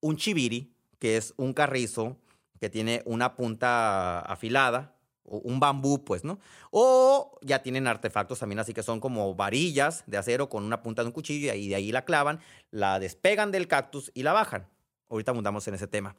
un 0.00 0.16
chiviri, 0.16 0.74
que 0.98 1.16
es 1.16 1.34
un 1.36 1.52
carrizo 1.52 2.18
que 2.60 2.70
tiene 2.70 3.02
una 3.04 3.36
punta 3.36 4.20
afilada, 4.20 4.95
un 5.26 5.60
bambú, 5.60 6.04
pues, 6.04 6.24
¿no? 6.24 6.38
O 6.70 7.38
ya 7.42 7.62
tienen 7.62 7.86
artefactos 7.86 8.38
también, 8.38 8.58
así 8.58 8.72
que 8.72 8.82
son 8.82 9.00
como 9.00 9.34
varillas 9.34 10.04
de 10.06 10.16
acero 10.16 10.48
con 10.48 10.64
una 10.64 10.82
punta 10.82 11.02
de 11.02 11.08
un 11.08 11.12
cuchillo 11.12 11.52
y 11.54 11.68
de 11.68 11.74
ahí 11.74 11.92
la 11.92 12.04
clavan, 12.04 12.40
la 12.70 12.98
despegan 12.98 13.50
del 13.50 13.68
cactus 13.68 14.10
y 14.14 14.22
la 14.22 14.32
bajan. 14.32 14.68
Ahorita 15.08 15.30
abundamos 15.30 15.66
en 15.68 15.74
ese 15.74 15.86
tema. 15.86 16.16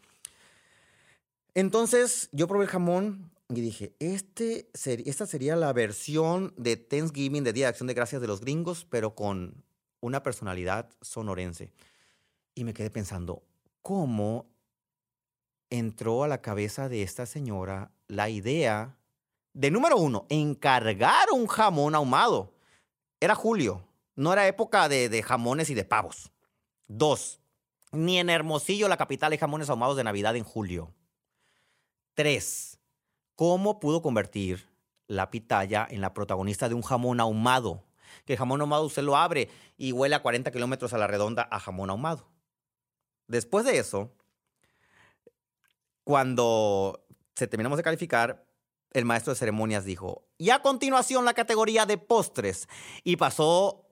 Entonces 1.53 2.29
yo 2.31 2.47
probé 2.47 2.65
el 2.65 2.69
jamón 2.69 3.31
y 3.49 3.61
dije, 3.61 3.95
este 3.99 4.69
esta 4.73 5.25
sería 5.25 5.55
la 5.55 5.73
versión 5.73 6.53
de 6.57 6.75
Thanksgiving, 6.75 7.43
de 7.43 7.53
Día 7.53 7.65
de 7.65 7.69
Acción 7.69 7.87
de 7.87 7.93
Gracias 7.93 8.21
de 8.21 8.27
los 8.27 8.41
gringos, 8.41 8.85
pero 8.89 9.15
con 9.15 9.63
una 10.01 10.21
personalidad 10.21 10.89
sonorense. 11.01 11.71
Y 12.55 12.63
me 12.63 12.73
quedé 12.73 12.89
pensando, 12.89 13.43
¿cómo 13.81 14.47
entró 15.69 16.23
a 16.23 16.27
la 16.27 16.41
cabeza 16.41 16.89
de 16.89 17.03
esta 17.03 17.25
señora 17.25 17.91
la 18.07 18.29
idea 18.29 18.96
de, 19.57 19.71
número 19.71 19.97
uno, 19.97 20.27
encargar 20.29 21.31
un 21.33 21.47
jamón 21.47 21.95
ahumado. 21.95 22.53
Era 23.19 23.33
julio, 23.33 23.83
no 24.15 24.31
era 24.31 24.47
época 24.47 24.87
de, 24.87 25.09
de 25.09 25.23
jamones 25.23 25.71
y 25.71 25.73
de 25.73 25.83
pavos. 25.83 26.31
Dos, 26.87 27.39
ni 27.91 28.19
en 28.19 28.29
Hermosillo, 28.29 28.87
la 28.87 28.97
capital, 28.97 29.31
hay 29.31 29.39
jamones 29.39 29.69
ahumados 29.69 29.97
de 29.97 30.03
Navidad 30.03 30.35
en 30.35 30.43
julio. 30.43 30.93
Tres, 32.13 32.79
¿cómo 33.35 33.79
pudo 33.79 34.01
convertir 34.01 34.69
la 35.07 35.31
pitaya 35.31 35.87
en 35.89 36.01
la 36.01 36.13
protagonista 36.13 36.69
de 36.69 36.75
un 36.75 36.83
jamón 36.83 37.19
ahumado? 37.19 37.83
Que 38.25 38.33
el 38.33 38.39
jamón 38.39 38.61
ahumado 38.61 38.85
usted 38.85 39.03
lo 39.03 39.17
abre 39.17 39.49
y 39.75 39.91
huele 39.91 40.15
a 40.15 40.21
40 40.21 40.51
kilómetros 40.51 40.93
a 40.93 40.97
la 40.97 41.07
redonda 41.07 41.47
a 41.49 41.59
jamón 41.59 41.89
ahumado. 41.89 42.27
Después 43.27 43.65
de 43.65 43.79
eso, 43.79 44.11
cuando 46.03 47.03
se 47.35 47.47
terminamos 47.47 47.77
de 47.77 47.83
calificar, 47.83 48.46
el 48.93 49.05
maestro 49.05 49.33
de 49.33 49.39
ceremonias 49.39 49.85
dijo, 49.85 50.25
y 50.37 50.49
a 50.49 50.61
continuación 50.61 51.25
la 51.25 51.33
categoría 51.33 51.85
de 51.85 51.97
postres. 51.97 52.67
Y 53.03 53.17
pasó 53.17 53.85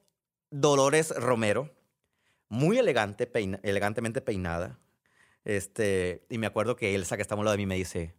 Dolores 0.51 1.09
Romero, 1.15 1.71
muy 2.49 2.77
elegante, 2.77 3.29
elegantemente 3.63 4.21
peinada. 4.21 4.79
Este, 5.43 6.25
y 6.29 6.37
me 6.37 6.47
acuerdo 6.47 6.75
que 6.75 6.95
Elsa, 6.95 7.15
que 7.15 7.21
está 7.21 7.35
al 7.35 7.43
lado 7.43 7.51
de 7.51 7.57
mí, 7.57 7.65
me 7.65 7.75
dice, 7.75 8.15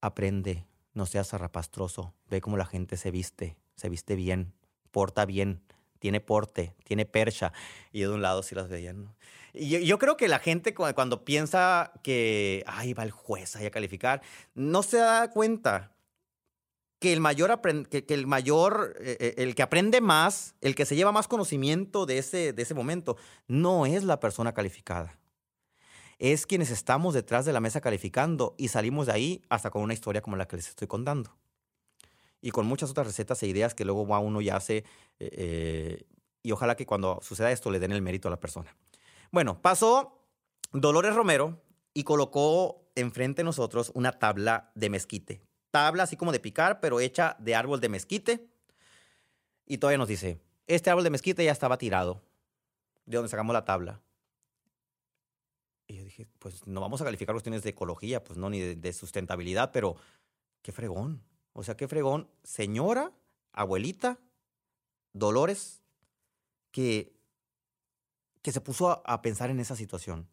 aprende, 0.00 0.66
no 0.92 1.06
seas 1.06 1.30
zarrapastroso, 1.30 2.14
ve 2.28 2.40
cómo 2.40 2.56
la 2.56 2.66
gente 2.66 2.96
se 2.96 3.10
viste, 3.10 3.56
se 3.76 3.88
viste 3.88 4.16
bien, 4.16 4.52
porta 4.90 5.24
bien, 5.24 5.62
tiene 6.04 6.20
porte, 6.20 6.74
tiene 6.84 7.06
percha. 7.06 7.50
Y 7.90 8.00
de 8.00 8.10
un 8.10 8.20
lado 8.20 8.42
sí 8.42 8.54
las 8.54 8.68
veía, 8.68 8.92
¿no? 8.92 9.14
Y 9.54 9.86
yo, 9.86 9.98
creo 9.98 10.18
que 10.18 10.28
la 10.28 10.38
gente 10.38 10.74
cuando, 10.74 11.24
piensa 11.24 11.92
que, 12.02 12.62
ay, 12.66 12.92
va 12.92 13.04
el 13.04 13.10
juez 13.10 13.56
ahí 13.56 13.64
a 13.64 13.70
calificar, 13.70 14.20
no 14.54 14.82
se 14.82 14.98
da 14.98 15.30
cuenta 15.30 15.92
que 16.98 17.14
el 17.14 17.20
mayor, 17.20 17.58
que, 17.88 18.04
el 18.06 18.26
mayor, 18.26 18.94
eh, 19.00 19.16
eh, 19.18 19.34
el 19.38 19.54
que 19.54 19.62
aprende 19.62 20.02
más, 20.02 20.56
el 20.60 20.74
que 20.74 20.84
se 20.84 20.94
lleva 20.94 21.10
más 21.10 21.26
conocimiento 21.26 22.04
de 22.04 22.18
ese, 22.18 22.52
de 22.52 22.62
ese 22.62 22.74
momento, 22.74 23.16
no 23.48 23.86
es 23.86 24.04
la 24.04 24.20
persona 24.20 24.52
calificada. 24.52 25.18
Es 26.18 26.44
quienes 26.44 26.70
estamos 26.70 27.14
detrás 27.14 27.46
de 27.46 27.54
la 27.54 27.60
mesa 27.60 27.80
calificando 27.80 28.54
y 28.58 28.68
salimos 28.68 29.06
de 29.06 29.12
ahí 29.12 29.42
hasta 29.48 29.70
con 29.70 29.80
una 29.80 29.94
historia 29.94 30.20
como 30.20 30.36
la 30.36 30.46
que 30.46 30.56
les 30.56 30.68
estoy 30.68 30.86
contando. 30.86 31.34
Y 32.44 32.50
con 32.50 32.66
muchas 32.66 32.90
otras 32.90 33.06
recetas 33.06 33.42
e 33.42 33.46
ideas 33.46 33.72
que 33.72 33.86
luego 33.86 34.06
va 34.06 34.18
uno 34.18 34.42
y 34.42 34.50
hace. 34.50 34.84
Eh, 35.18 36.04
y 36.42 36.52
ojalá 36.52 36.76
que 36.76 36.84
cuando 36.84 37.18
suceda 37.22 37.50
esto 37.50 37.70
le 37.70 37.78
den 37.78 37.90
el 37.90 38.02
mérito 38.02 38.28
a 38.28 38.30
la 38.30 38.38
persona. 38.38 38.76
Bueno, 39.32 39.62
pasó 39.62 40.20
Dolores 40.70 41.14
Romero 41.14 41.62
y 41.94 42.04
colocó 42.04 42.90
enfrente 42.96 43.40
de 43.40 43.44
nosotros 43.44 43.92
una 43.94 44.12
tabla 44.12 44.70
de 44.74 44.90
mezquite. 44.90 45.40
Tabla 45.70 46.02
así 46.02 46.18
como 46.18 46.32
de 46.32 46.38
picar, 46.38 46.80
pero 46.80 47.00
hecha 47.00 47.34
de 47.40 47.54
árbol 47.54 47.80
de 47.80 47.88
mezquite. 47.88 48.46
Y 49.64 49.78
todavía 49.78 49.96
nos 49.96 50.08
dice, 50.08 50.38
este 50.66 50.90
árbol 50.90 51.04
de 51.04 51.10
mezquite 51.10 51.42
ya 51.42 51.52
estaba 51.52 51.78
tirado. 51.78 52.20
De 53.06 53.16
donde 53.16 53.30
sacamos 53.30 53.54
la 53.54 53.64
tabla. 53.64 54.02
Y 55.86 55.94
yo 55.94 56.04
dije, 56.04 56.24
dije, 56.24 56.34
pues 56.38 56.66
no 56.66 56.82
vamos 56.82 57.00
a 57.00 57.04
calificar 57.06 57.32
cuestiones 57.34 57.62
de 57.62 57.70
ecología, 57.70 58.22
pues 58.22 58.38
no, 58.38 58.50
ni 58.50 58.60
de, 58.60 58.76
de 58.76 58.92
sustentabilidad, 58.92 59.72
pero 59.72 59.96
qué 60.60 60.72
fregón. 60.72 61.22
O 61.54 61.62
sea, 61.62 61.76
qué 61.76 61.88
fregón. 61.88 62.28
Señora, 62.42 63.12
abuelita, 63.52 64.18
Dolores, 65.12 65.80
que, 66.72 67.14
que 68.42 68.52
se 68.52 68.60
puso 68.60 69.02
a, 69.06 69.22
pensar 69.22 69.50
en 69.50 69.60
esa 69.60 69.76
situación. 69.76 70.28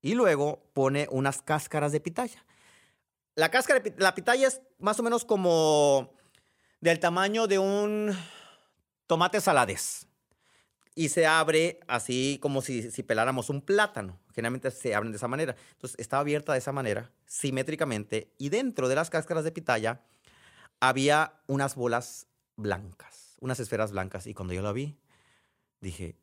Y 0.00 0.14
luego 0.14 0.70
pone 0.72 1.08
unas 1.10 1.42
cáscaras 1.42 1.90
de 1.92 2.00
pitaya. 2.00 2.44
La 3.34 3.50
cáscara, 3.50 3.80
de 3.80 3.94
la 3.98 4.14
pitaya 4.14 4.46
es 4.46 4.62
más 4.78 4.98
o 5.00 5.02
menos 5.02 5.24
como 5.24 6.14
del 6.80 7.00
tamaño 7.00 7.48
de 7.48 7.58
un 7.58 8.16
tomate 9.08 9.40
salades. 9.40 10.06
Y 10.94 11.08
se 11.08 11.26
abre 11.26 11.80
así 11.88 12.38
como 12.40 12.62
si, 12.62 12.90
si 12.92 13.02
peláramos 13.02 13.50
un 13.50 13.60
plátano. 13.60 14.20
Generalmente 14.32 14.70
se 14.70 14.94
abren 14.94 15.10
de 15.10 15.16
esa 15.16 15.28
manera. 15.28 15.56
Entonces 15.72 15.98
estaba 15.98 16.20
abierta 16.20 16.52
de 16.52 16.60
esa 16.60 16.72
manera, 16.72 17.10
simétricamente. 17.26 18.32
Y 18.38 18.48
dentro 18.50 18.88
de 18.88 18.94
las 18.94 19.10
cáscaras 19.10 19.42
de 19.42 19.50
pitaya 19.50 20.02
había 20.80 21.40
unas 21.46 21.74
bolas 21.74 22.26
blancas, 22.56 23.36
unas 23.40 23.60
esferas 23.60 23.92
blancas. 23.92 24.26
Y 24.26 24.34
cuando 24.34 24.54
yo 24.54 24.62
la 24.62 24.72
vi, 24.72 24.98
dije, 25.80 26.16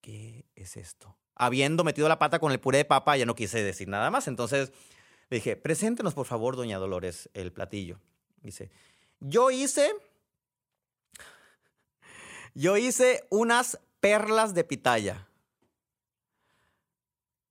¿qué 0.00 0.46
es 0.54 0.76
esto? 0.76 1.16
Habiendo 1.34 1.84
metido 1.84 2.08
la 2.08 2.18
pata 2.18 2.38
con 2.38 2.52
el 2.52 2.60
puré 2.60 2.78
de 2.78 2.84
papa, 2.84 3.16
ya 3.16 3.26
no 3.26 3.34
quise 3.34 3.62
decir 3.62 3.88
nada 3.88 4.10
más. 4.10 4.28
Entonces 4.28 4.72
le 5.30 5.36
dije, 5.36 5.56
preséntenos 5.56 6.14
por 6.14 6.26
favor, 6.26 6.56
doña 6.56 6.78
Dolores, 6.78 7.30
el 7.34 7.52
platillo. 7.52 8.00
Dice, 8.42 8.70
yo 9.20 9.50
hice, 9.50 9.92
yo 12.54 12.76
hice 12.76 13.26
unas 13.30 13.80
perlas 14.00 14.52
de 14.52 14.64
pitaya. 14.64 15.28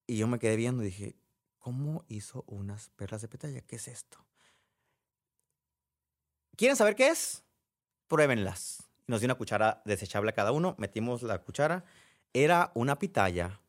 Y 0.05 0.17
yo 0.17 0.27
me 0.27 0.39
quedé 0.39 0.57
viendo 0.57 0.83
y 0.83 0.87
dije, 0.87 1.15
¿cómo 1.57 2.03
hizo 2.07 2.43
unas 2.47 2.89
perlas 2.89 3.21
de 3.21 3.29
pitaya? 3.29 3.61
¿Qué 3.61 3.77
es 3.77 3.87
esto? 3.87 4.23
¿Quieren 6.61 6.77
saber 6.77 6.95
qué 6.95 7.07
es? 7.07 7.41
Pruébenlas. 8.07 8.83
Nos 9.07 9.19
dio 9.19 9.25
una 9.25 9.33
cuchara 9.33 9.81
desechable 9.83 10.29
a 10.29 10.35
cada 10.35 10.51
uno, 10.51 10.75
metimos 10.77 11.23
la 11.23 11.39
cuchara. 11.39 11.83
Era 12.33 12.71
una 12.75 12.99
pitaya 12.99 13.59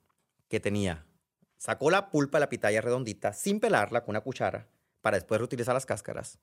que 0.50 0.60
tenía, 0.60 1.06
sacó 1.56 1.90
la 1.90 2.10
pulpa 2.10 2.36
de 2.36 2.40
la 2.40 2.48
pitaya 2.50 2.82
redondita 2.82 3.32
sin 3.32 3.60
pelarla 3.60 4.02
con 4.02 4.10
una 4.10 4.20
cuchara 4.20 4.68
para 5.00 5.16
después 5.16 5.38
reutilizar 5.40 5.72
las 5.72 5.86
cáscaras. 5.86 6.38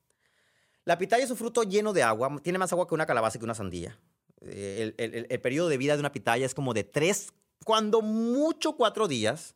La 0.84 0.98
pitaya 0.98 1.22
es 1.22 1.30
un 1.30 1.36
fruto 1.36 1.62
lleno 1.62 1.92
de 1.92 2.02
agua, 2.02 2.40
tiene 2.42 2.58
más 2.58 2.72
agua 2.72 2.88
que 2.88 2.94
una 2.96 3.06
calabaza 3.06 3.36
y 3.36 3.38
que 3.38 3.44
una 3.44 3.54
sandía. 3.54 3.96
Eh, 4.40 4.92
El, 4.98 5.26
el- 5.28 5.40
periodo 5.40 5.68
de 5.68 5.76
vida 5.76 5.94
de 5.94 6.00
una 6.00 6.10
pitaya 6.10 6.44
es 6.44 6.54
como 6.56 6.74
de 6.74 6.82
tres, 6.82 7.28
cuando 7.64 8.02
mucho 8.02 8.72
cuatro 8.72 9.06
días. 9.06 9.54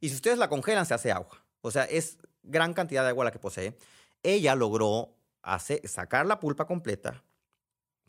Y 0.00 0.08
si 0.08 0.14
ustedes 0.14 0.38
la 0.38 0.48
congelan, 0.48 0.86
se 0.86 0.94
hace 0.94 1.12
agua. 1.12 1.44
O 1.60 1.70
sea, 1.70 1.84
es 1.84 2.16
gran 2.42 2.72
cantidad 2.72 3.02
de 3.02 3.10
agua 3.10 3.26
la 3.26 3.30
que 3.30 3.38
posee. 3.38 3.76
Ella 4.22 4.54
logró 4.54 5.19
hacer, 5.42 5.86
sacar 5.88 6.26
la 6.26 6.40
pulpa 6.40 6.66
completa, 6.66 7.22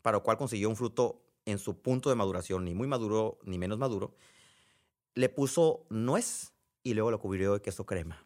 para 0.02 0.18
lo 0.18 0.22
cual 0.22 0.36
consiguió 0.36 0.68
un 0.68 0.76
fruto 0.76 1.22
en 1.44 1.58
su 1.58 1.80
punto 1.80 2.08
de 2.10 2.16
maduración, 2.16 2.64
ni 2.64 2.74
muy 2.74 2.86
maduro 2.86 3.38
ni 3.44 3.58
menos 3.58 3.78
maduro. 3.78 4.14
Le 5.14 5.28
puso 5.28 5.86
nuez 5.90 6.52
y 6.82 6.94
luego 6.94 7.10
lo 7.10 7.20
cubrió 7.20 7.54
de 7.54 7.62
queso 7.62 7.84
crema. 7.84 8.24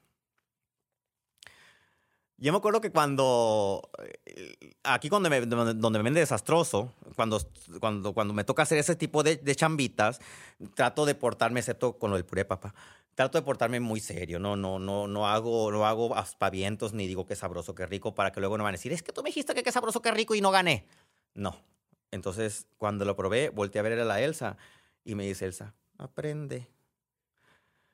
Yo 2.39 2.53
me 2.53 2.59
acuerdo 2.59 2.83
que 2.83 2.91
cuando, 2.93 3.89
eh, 4.27 4.75
aquí 4.85 5.09
cuando 5.09 5.31
me, 5.31 5.41
donde 5.41 5.99
me 5.99 6.03
vende 6.03 6.21
desastroso, 6.21 6.93
cuando, 7.15 7.41
cuando, 7.81 8.13
cuando 8.13 8.35
me 8.35 8.45
toca 8.45 8.63
hacer 8.63 8.77
ese 8.77 8.95
tipo 8.95 9.23
de, 9.23 9.37
de 9.37 9.57
chambitas, 9.57 10.21
trato 10.75 11.07
de 11.07 11.15
portarme, 11.15 11.61
excepto 11.61 11.99
con 11.99 12.11
lo 12.11 12.17
del 12.17 12.27
puré 12.27 12.43
de 12.43 12.45
papa, 12.45 12.75
trato 13.17 13.39
de 13.39 13.43
portarme 13.43 13.81
muy 13.81 13.99
serio, 13.99 14.39
no, 14.39 14.57
no, 14.57 14.79
no, 14.79 15.09
no 15.09 15.27
hago, 15.27 15.73
no 15.73 15.87
hago 15.87 16.15
aspavientos 16.15 16.93
ni 16.93 17.07
digo 17.07 17.25
qué 17.25 17.35
sabroso, 17.35 17.75
qué 17.75 17.87
rico, 17.87 18.15
para 18.15 18.31
que 18.31 18.41
luego 18.41 18.59
no 18.59 18.65
van 18.65 18.75
a 18.75 18.77
decir, 18.77 18.93
es 18.93 19.03
que 19.03 19.11
tú 19.11 19.23
me 19.23 19.31
dijiste 19.31 19.55
que 19.55 19.63
qué 19.63 19.73
sabroso, 19.73 20.03
qué 20.03 20.11
rico 20.11 20.35
y 20.35 20.43
no 20.43 20.51
gané. 20.51 20.87
No. 21.35 21.57
Entonces, 22.11 22.67
cuando 22.77 23.07
lo 23.07 23.17
probé, 23.17 23.49
volteé 23.49 23.81
a 23.81 23.83
ver 23.83 23.99
a 23.99 24.05
la 24.05 24.21
Elsa 24.21 24.59
y 25.03 25.15
me 25.15 25.27
dice 25.27 25.47
Elsa, 25.47 25.75
aprende. 25.97 26.69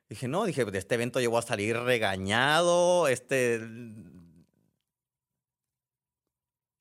Dije, 0.08 0.26
no, 0.26 0.44
dije, 0.44 0.64
de 0.64 0.78
este 0.78 0.96
evento 0.96 1.20
yo 1.20 1.30
voy 1.30 1.38
a 1.38 1.42
salir 1.42 1.76
regañado, 1.78 3.06
este... 3.06 3.60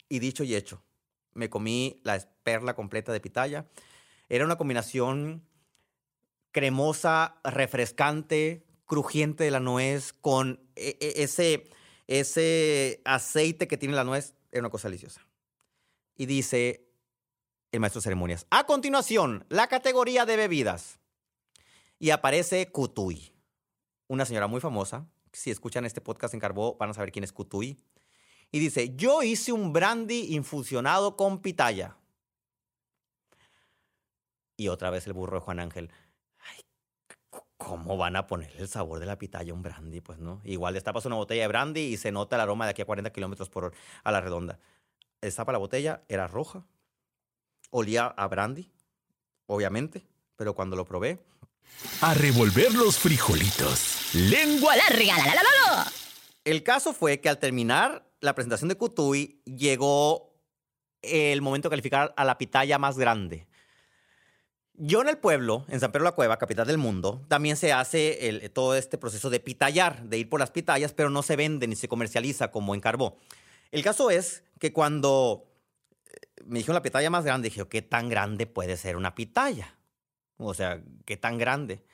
Y 0.09 0.19
dicho 0.19 0.43
y 0.43 0.55
hecho, 0.55 0.81
me 1.33 1.49
comí 1.51 2.01
la 2.03 2.19
perla 2.43 2.73
completa 2.73 3.13
de 3.13 3.21
pitaya. 3.21 3.67
Era 4.29 4.45
una 4.45 4.57
combinación 4.57 5.43
cremosa, 6.51 7.39
refrescante, 7.43 8.65
crujiente 8.85 9.43
de 9.43 9.51
la 9.51 9.59
nuez, 9.59 10.13
con 10.13 10.59
e- 10.75 10.97
e- 10.99 11.23
ese, 11.23 11.69
ese 12.07 13.01
aceite 13.05 13.67
que 13.67 13.77
tiene 13.77 13.95
la 13.95 14.03
nuez. 14.03 14.33
Era 14.51 14.61
una 14.61 14.69
cosa 14.69 14.89
deliciosa. 14.89 15.25
Y 16.15 16.25
dice 16.25 16.87
el 17.71 17.79
maestro 17.79 17.99
de 17.99 18.03
ceremonias. 18.03 18.45
A 18.49 18.65
continuación, 18.65 19.45
la 19.49 19.67
categoría 19.67 20.25
de 20.25 20.35
bebidas. 20.35 20.99
Y 21.99 22.09
aparece 22.09 22.69
Kutui, 22.71 23.33
una 24.07 24.25
señora 24.25 24.47
muy 24.47 24.59
famosa. 24.59 25.07
Si 25.31 25.51
escuchan 25.51 25.85
este 25.85 26.01
podcast 26.01 26.33
en 26.33 26.39
Carbó, 26.39 26.75
van 26.75 26.89
a 26.89 26.93
saber 26.93 27.11
quién 27.11 27.23
es 27.23 27.31
Kutui. 27.31 27.81
Y 28.51 28.59
dice, 28.59 28.95
yo 28.95 29.23
hice 29.23 29.53
un 29.53 29.71
brandy 29.71 30.35
infusionado 30.35 31.15
con 31.15 31.41
pitaya. 31.41 31.95
Y 34.57 34.67
otra 34.67 34.89
vez 34.89 35.07
el 35.07 35.13
burro 35.13 35.37
de 35.37 35.45
Juan 35.45 35.59
Ángel. 35.59 35.89
¿Cómo 37.63 37.95
van 37.95 38.15
a 38.15 38.25
ponerle 38.25 38.59
el 38.59 38.67
sabor 38.67 38.99
de 38.99 39.05
la 39.05 39.17
pitaya 39.17 39.51
a 39.51 39.55
un 39.55 39.61
brandy? 39.61 40.01
Pues 40.01 40.17
no. 40.19 40.41
Igual 40.43 40.73
destapas 40.73 41.05
una 41.05 41.15
botella 41.15 41.43
de 41.43 41.47
brandy 41.47 41.81
y 41.81 41.97
se 41.97 42.11
nota 42.11 42.35
el 42.35 42.41
aroma 42.41 42.65
de 42.65 42.71
aquí 42.71 42.81
a 42.81 42.85
40 42.85 43.11
kilómetros 43.11 43.49
por 43.49 43.65
hora 43.65 43.77
a 44.03 44.11
la 44.11 44.19
redonda. 44.19 44.59
Destapa 45.21 45.51
la 45.51 45.59
botella, 45.59 46.01
era 46.07 46.27
roja. 46.27 46.65
Olía 47.69 48.07
a 48.07 48.27
brandy, 48.27 48.71
obviamente. 49.45 50.03
Pero 50.35 50.55
cuando 50.55 50.75
lo 50.75 50.85
probé, 50.85 51.19
A 52.01 52.15
revolver 52.15 52.73
los 52.73 52.97
frijolitos. 52.97 54.09
Lengua 54.15 54.75
larga, 54.75 55.17
la, 55.17 55.25
la, 55.25 55.35
la, 55.35 55.43
la, 55.43 55.75
la. 55.75 55.91
El 56.43 56.63
caso 56.63 56.93
fue 56.93 57.21
que 57.21 57.29
al 57.29 57.37
terminar 57.37 58.11
la 58.19 58.33
presentación 58.33 58.69
de 58.69 58.75
Kutui, 58.75 59.41
llegó 59.45 60.33
el 61.03 61.41
momento 61.41 61.69
de 61.69 61.73
calificar 61.73 62.13
a 62.17 62.25
la 62.25 62.37
pitaya 62.37 62.79
más 62.79 62.97
grande. 62.97 63.47
Yo 64.73 65.01
en 65.01 65.09
el 65.09 65.17
pueblo, 65.17 65.65
en 65.67 65.79
San 65.79 65.91
Pedro 65.91 66.05
de 66.05 66.11
la 66.11 66.15
Cueva, 66.15 66.37
capital 66.37 66.65
del 66.65 66.77
mundo, 66.77 67.23
también 67.27 67.57
se 67.57 67.73
hace 67.73 68.49
todo 68.53 68.75
este 68.75 68.97
proceso 68.97 69.29
de 69.29 69.39
pitayar, 69.39 70.03
de 70.03 70.17
ir 70.17 70.29
por 70.29 70.39
las 70.39 70.51
pitayas, 70.51 70.93
pero 70.93 71.09
no 71.09 71.23
se 71.23 71.35
vende 71.35 71.67
ni 71.67 71.75
se 71.75 71.87
comercializa 71.87 72.51
como 72.51 72.73
en 72.73 72.81
Carbó. 72.81 73.17
El 73.71 73.83
caso 73.83 74.09
es 74.09 74.43
que 74.59 74.73
cuando 74.73 75.45
eh, 76.05 76.43
me 76.45 76.59
dijeron 76.59 76.75
la 76.75 76.81
pitaya 76.81 77.09
más 77.09 77.25
grande, 77.25 77.49
dije, 77.49 77.67
¿qué 77.67 77.81
tan 77.81 78.09
grande 78.09 78.47
puede 78.47 78.77
ser 78.77 78.97
una 78.97 79.13
pitaya? 79.13 79.77
O 80.37 80.53
sea, 80.53 80.81
¿qué 81.05 81.17
tan 81.17 81.37
grande? 81.37 81.85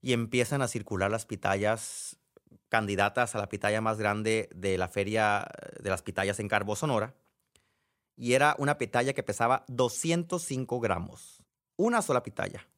Y 0.00 0.12
empiezan 0.12 0.62
a 0.62 0.68
circular 0.68 1.10
las 1.10 1.26
pitayas 1.26 2.16
candidatas 2.68 3.34
a 3.34 3.38
la 3.38 3.48
pitaya 3.48 3.80
más 3.80 3.98
grande 3.98 4.48
de 4.54 4.78
la 4.78 4.88
feria 4.88 5.46
de 5.80 5.90
las 5.90 6.02
pitayas 6.02 6.40
en 6.40 6.48
Carbó, 6.48 6.76
Sonora. 6.76 7.14
Y 8.16 8.34
era 8.34 8.54
una 8.58 8.78
pitaya 8.78 9.12
que 9.12 9.22
pesaba 9.22 9.64
205 9.68 10.80
gramos. 10.80 11.39
Una 11.80 12.02
sola 12.02 12.22
pitaya. 12.22 12.68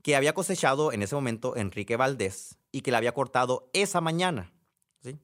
Que 0.00 0.14
había 0.14 0.32
cosechado 0.32 0.92
en 0.92 1.02
ese 1.02 1.16
momento 1.16 1.56
Enrique 1.56 1.96
Valdés 1.96 2.56
y 2.70 2.82
que 2.82 2.92
la 2.92 2.98
había 2.98 3.12
cortado 3.12 3.68
esa 3.72 4.00
mañana. 4.00 4.52
¿sí? 5.02 5.18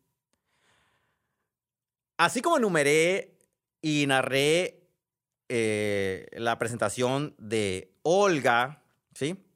Así 2.17 2.43
como 2.43 2.57
enumeré 2.57 3.39
y 3.81 4.05
narré 4.09 4.89
eh, 5.49 6.27
la 6.33 6.59
presentación 6.59 7.37
de 7.39 7.95
Olga, 8.03 8.83
¿sí? 9.15 9.47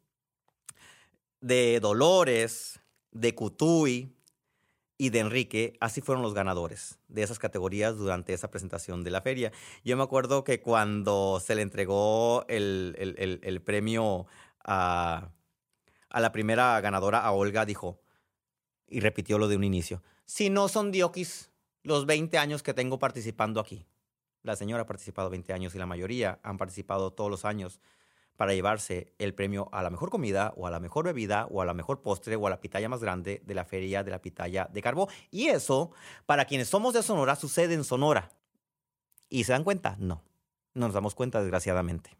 de 1.40 1.80
Dolores, 1.80 2.78
de 3.10 3.34
Cutuy 3.34 4.14
y 5.00 5.10
de 5.10 5.20
Enrique, 5.20 5.74
así 5.80 6.00
fueron 6.00 6.22
los 6.22 6.34
ganadores 6.34 6.98
de 7.06 7.22
esas 7.22 7.38
categorías 7.38 7.96
durante 7.96 8.32
esa 8.34 8.50
presentación 8.50 9.04
de 9.04 9.12
la 9.12 9.22
feria. 9.22 9.52
Yo 9.84 9.96
me 9.96 10.02
acuerdo 10.02 10.42
que 10.42 10.60
cuando 10.60 11.40
se 11.40 11.54
le 11.54 11.62
entregó 11.62 12.44
el, 12.48 12.96
el- 12.98 13.40
el- 13.42 13.62
premio 13.62 14.26
a, 14.64 15.30
a 16.10 16.20
la 16.20 16.32
primera 16.32 16.80
ganadora, 16.80 17.20
a 17.20 17.30
Olga, 17.30 17.64
dijo, 17.64 18.00
y 18.88 18.98
repitió 19.00 19.38
lo 19.38 19.46
de 19.46 19.56
un 19.56 19.64
inicio, 19.64 20.02
si 20.24 20.50
no 20.50 20.68
son 20.68 20.90
diokis 20.90 21.52
los 21.84 22.04
20 22.04 22.36
años 22.36 22.62
que 22.64 22.74
tengo 22.74 22.98
participando 22.98 23.60
aquí. 23.60 23.86
La 24.42 24.56
señora 24.56 24.82
ha 24.82 24.86
participado 24.86 25.30
20 25.30 25.52
años 25.52 25.74
y 25.74 25.78
la 25.78 25.86
mayoría 25.86 26.40
han 26.42 26.58
participado 26.58 27.12
todos 27.12 27.30
los 27.30 27.44
años 27.44 27.80
para 28.38 28.54
llevarse 28.54 29.12
el 29.18 29.34
premio 29.34 29.68
a 29.72 29.82
la 29.82 29.90
mejor 29.90 30.10
comida 30.10 30.54
o 30.56 30.68
a 30.68 30.70
la 30.70 30.78
mejor 30.78 31.04
bebida 31.04 31.48
o 31.50 31.60
a 31.60 31.64
la 31.64 31.74
mejor 31.74 32.02
postre 32.02 32.36
o 32.36 32.46
a 32.46 32.50
la 32.50 32.60
pitaya 32.60 32.88
más 32.88 33.00
grande 33.00 33.42
de 33.44 33.54
la 33.54 33.64
feria 33.64 34.04
de 34.04 34.12
la 34.12 34.22
pitaya 34.22 34.70
de 34.72 34.80
Carbó. 34.80 35.08
Y 35.32 35.48
eso, 35.48 35.90
para 36.24 36.44
quienes 36.44 36.68
somos 36.68 36.94
de 36.94 37.02
Sonora, 37.02 37.34
sucede 37.34 37.74
en 37.74 37.82
Sonora. 37.82 38.30
¿Y 39.28 39.42
se 39.42 39.50
dan 39.50 39.64
cuenta? 39.64 39.96
No. 39.98 40.22
No 40.72 40.86
nos 40.86 40.94
damos 40.94 41.16
cuenta, 41.16 41.40
desgraciadamente. 41.40 42.16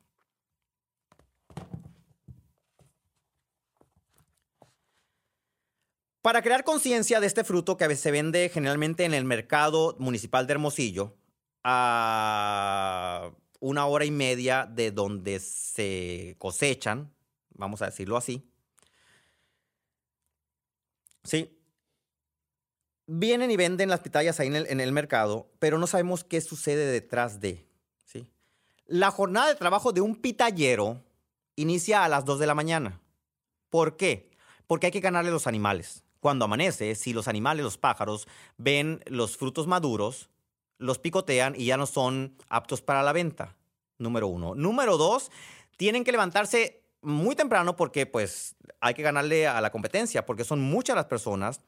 Para 6.21 6.43
crear 6.43 6.65
conciencia 6.65 7.21
de 7.21 7.29
este 7.29 7.45
fruto 7.45 7.77
que 7.77 7.85
a 7.85 7.89
veces 7.89 8.03
se 8.03 8.11
vende 8.11 8.51
generalmente 8.53 9.05
en 9.05 9.15
el 9.15 9.25
mercado 9.25 9.95
municipal 10.01 10.49
de 10.49 10.55
Hermosillo, 10.55 11.15
a 11.63 13.31
una 13.61 13.87
hora 13.87 14.05
y 14.05 14.11
media 14.11 14.67
de 14.67 14.91
donde 14.91 15.41
se 15.41 16.37
cosechan, 16.39 17.13
vamos 17.51 17.83
a 17.83 17.87
decirlo 17.87 18.17
así. 18.17 18.49
Sí. 21.25 21.55
Vienen 23.07 23.51
y 23.51 23.57
venden 23.57 23.89
las 23.89 24.01
pitayas 24.01 24.39
ahí 24.39 24.49
en 24.49 24.81
el, 24.81 24.93
mercado, 24.93 25.51
pero 25.59 25.79
no 25.79 25.87
sabemos 25.87 26.25
qué 26.25 26.41
sucede 26.41 26.87
detrás 26.91 27.41
de. 27.41 27.67
¿sí? 28.05 28.31
La 28.87 29.11
jornada 29.11 29.49
de 29.49 29.55
trabajo 29.55 29.93
de 29.93 30.03
un 30.03 30.17
pitallero 30.17 31.03
inicia 31.57 32.05
a 32.05 32.09
las 32.09 32.25
2 32.25 32.39
de 32.39 32.47
la 32.47 32.55
mañana. 32.55 33.01
¿Por 33.71 33.97
qué? 33.97 34.31
Porque 34.67 34.87
hay 34.87 34.93
que 34.93 35.01
ganarle 35.01 35.31
los 35.31 35.47
animales. 35.47 36.05
Cuando 36.21 36.45
amanece, 36.45 36.95
si 36.95 37.13
los 37.13 37.29
animales, 37.29 37.65
los 37.65 37.79
pájaros, 37.79 38.29
ven 38.57 39.03
los 39.07 39.37
frutos 39.37 39.67
maduros, 39.67 40.29
los 40.79 40.99
picotean 40.99 41.55
y 41.57 41.67
ya 41.67 41.77
no 41.77 41.87
son 41.87 42.37
aptos 42.49 42.83
para 42.83 43.03
la 43.03 43.13
venta. 43.13 43.57
Número 43.99 44.29
uno. 44.29 44.55
Número 44.55 44.97
dos, 44.97 45.31
tienen 45.77 46.05
que 46.05 46.13
levantarse 46.13 46.83
muy 47.03 47.37
temprano 47.37 47.77
porque 47.77 48.07
pues 48.07 48.57
hay 48.81 48.95
que 48.95 49.03
ganarle 49.03 49.47
a 49.47 49.61
la 49.61 49.71
competencia, 49.71 50.25
porque 50.25 50.45
son 50.45 50.61
muchas 50.61 50.97
las 50.97 51.07
personas. 51.07 51.61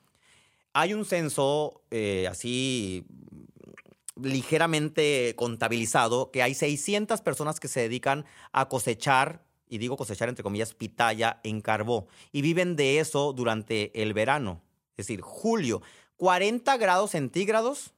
Hay 0.73 0.95
un 0.95 1.05
censo 1.05 1.83
eh, 1.91 2.29
así 2.31 3.05
ligeramente 4.23 5.35
contabilizado 5.37 6.31
que 6.31 6.43
hay 6.43 6.55
600 6.55 7.21
personas 7.21 7.61
que 7.61 7.69
se 7.69 7.81
dedican 7.81 8.25
a 8.53 8.69
cosechar, 8.69 9.45
y 9.69 9.79
digo 9.79 9.97
cosechar 9.97 10.29
entre 10.29 10.43
comillas, 10.43 10.75
pitaya 10.75 11.41
en 11.43 11.61
carbó, 11.61 12.07
y 12.33 12.43
viven 12.43 12.77
de 12.77 13.01
eso 13.01 13.33
durante 13.33 14.03
el 14.03 14.13
verano, 14.13 14.63
es 14.97 15.07
decir, 15.07 15.21
julio, 15.21 15.83
40 16.17 16.77
grados 16.77 17.13
centígrados, 17.13 17.95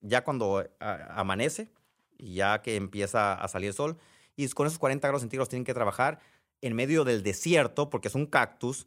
ya 0.00 0.24
cuando 0.24 0.62
eh, 0.62 0.68
amanece, 0.80 1.70
y 2.16 2.34
ya 2.34 2.62
que 2.62 2.76
empieza 2.76 3.34
a 3.34 3.48
salir 3.48 3.68
el 3.68 3.74
sol, 3.74 3.98
y 4.36 4.48
con 4.50 4.66
esos 4.66 4.78
40 4.78 5.06
grados 5.06 5.22
centígrados 5.22 5.48
tienen 5.48 5.64
que 5.64 5.74
trabajar 5.74 6.20
en 6.60 6.74
medio 6.74 7.04
del 7.04 7.22
desierto, 7.22 7.90
porque 7.90 8.08
es 8.08 8.14
un 8.14 8.26
cactus, 8.26 8.86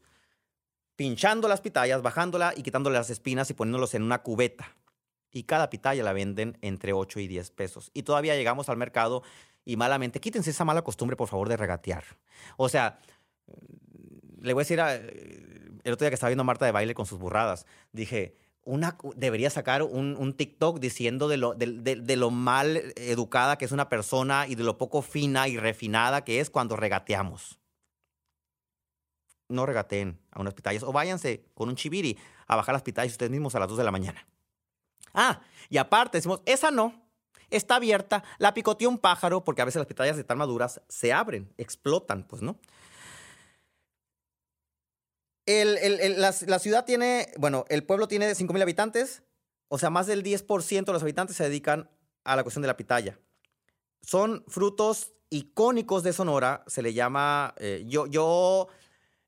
pinchando 0.95 1.47
las 1.47 1.61
pitayas, 1.61 2.01
bajándola 2.01 2.53
y 2.55 2.63
quitándole 2.63 2.97
las 2.97 3.09
espinas 3.09 3.49
y 3.49 3.53
poniéndolos 3.53 3.93
en 3.95 4.03
una 4.03 4.21
cubeta. 4.21 4.75
Y 5.31 5.43
cada 5.43 5.69
pitaya 5.69 6.03
la 6.03 6.13
venden 6.13 6.57
entre 6.61 6.93
8 6.93 7.21
y 7.21 7.27
10 7.27 7.51
pesos. 7.51 7.89
Y 7.93 8.03
todavía 8.03 8.35
llegamos 8.35 8.69
al 8.69 8.77
mercado 8.77 9.23
y 9.63 9.77
malamente, 9.77 10.19
quítense 10.19 10.49
esa 10.49 10.65
mala 10.65 10.81
costumbre, 10.81 11.15
por 11.15 11.29
favor, 11.29 11.47
de 11.47 11.57
regatear. 11.57 12.03
O 12.57 12.67
sea, 12.67 12.99
le 14.41 14.53
voy 14.53 14.61
a 14.61 14.63
decir, 14.63 14.81
a, 14.81 14.95
el 14.95 15.93
otro 15.93 16.05
día 16.05 16.09
que 16.09 16.15
estaba 16.15 16.29
viendo 16.29 16.41
a 16.41 16.45
Marta 16.45 16.65
de 16.65 16.71
baile 16.71 16.93
con 16.93 17.05
sus 17.05 17.19
burradas, 17.19 17.65
dije, 17.91 18.35
una, 18.63 18.97
debería 19.15 19.49
sacar 19.49 19.83
un, 19.83 20.33
TikTok 20.33 20.79
diciendo 20.79 21.27
de 21.27 21.37
lo, 21.37 21.53
de, 21.53 22.15
lo, 22.15 22.29
mal 22.29 22.93
educada 22.95 23.57
que 23.57 23.65
es 23.65 23.71
una 23.71 23.89
persona 23.89 24.47
y 24.47 24.55
de 24.55 24.63
lo 24.63 24.77
poco 24.77 25.01
fina 25.01 25.47
y 25.47 25.57
refinada 25.57 26.23
que 26.23 26.39
es 26.39 26.49
cuando 26.49 26.75
regateamos. 26.75 27.59
No 29.49 29.65
regateen 29.65 30.19
a 30.31 30.39
unas 30.39 30.53
pitayas 30.53 30.83
o 30.83 30.91
váyanse 30.91 31.45
con 31.53 31.69
un 31.69 31.75
chiviri 31.75 32.17
a 32.47 32.55
bajar 32.55 32.73
las 32.73 32.83
pitayas 32.83 33.11
ustedes 33.11 33.31
mismos 33.31 33.55
a 33.55 33.59
las 33.59 33.67
2 33.67 33.79
de 33.79 33.83
la 33.83 33.91
mañana. 33.91 34.27
Ah, 35.13 35.41
y 35.69 35.77
aparte 35.77 36.19
decimos, 36.19 36.41
esa 36.45 36.71
no, 36.71 37.01
está 37.49 37.75
abierta, 37.75 38.23
la 38.37 38.53
picoteó 38.53 38.89
un 38.89 38.97
pájaro, 38.97 39.43
porque 39.43 39.61
a 39.61 39.65
veces 39.65 39.79
las 39.79 39.87
pitayas 39.87 40.25
tan 40.25 40.37
maduras 40.37 40.81
se 40.87 41.11
abren, 41.11 41.53
explotan, 41.57 42.23
pues, 42.23 42.41
¿no? 42.41 42.57
La, 46.17 46.59
ciudad 46.59 46.85
tiene, 46.85 47.31
bueno, 47.37 47.65
el 47.69 47.83
pueblo 47.83 48.07
tiene 48.07 48.31
5.000 48.31 48.61
habitantes, 48.61 49.23
o 49.67 49.77
sea, 49.77 49.89
más 49.89 50.07
del 50.07 50.23
10% 50.23 50.85
de 50.85 50.93
los 50.93 51.01
habitantes 51.01 51.35
se 51.35 51.43
dedican 51.43 51.89
a 52.23 52.35
la 52.35 52.43
cuestión 52.43 52.61
de 52.61 52.67
la 52.67 52.77
pitaya. 52.77 53.19
Son 54.01 54.43
frutos 54.47 55.13
icónicos 55.29 56.03
de 56.03 56.13
Sonora, 56.13 56.63
se 56.67 56.81
le 56.81 56.93
llama, 56.93 57.55
eh, 57.57 57.85
yo, 57.87 58.07
yo, 58.07 58.67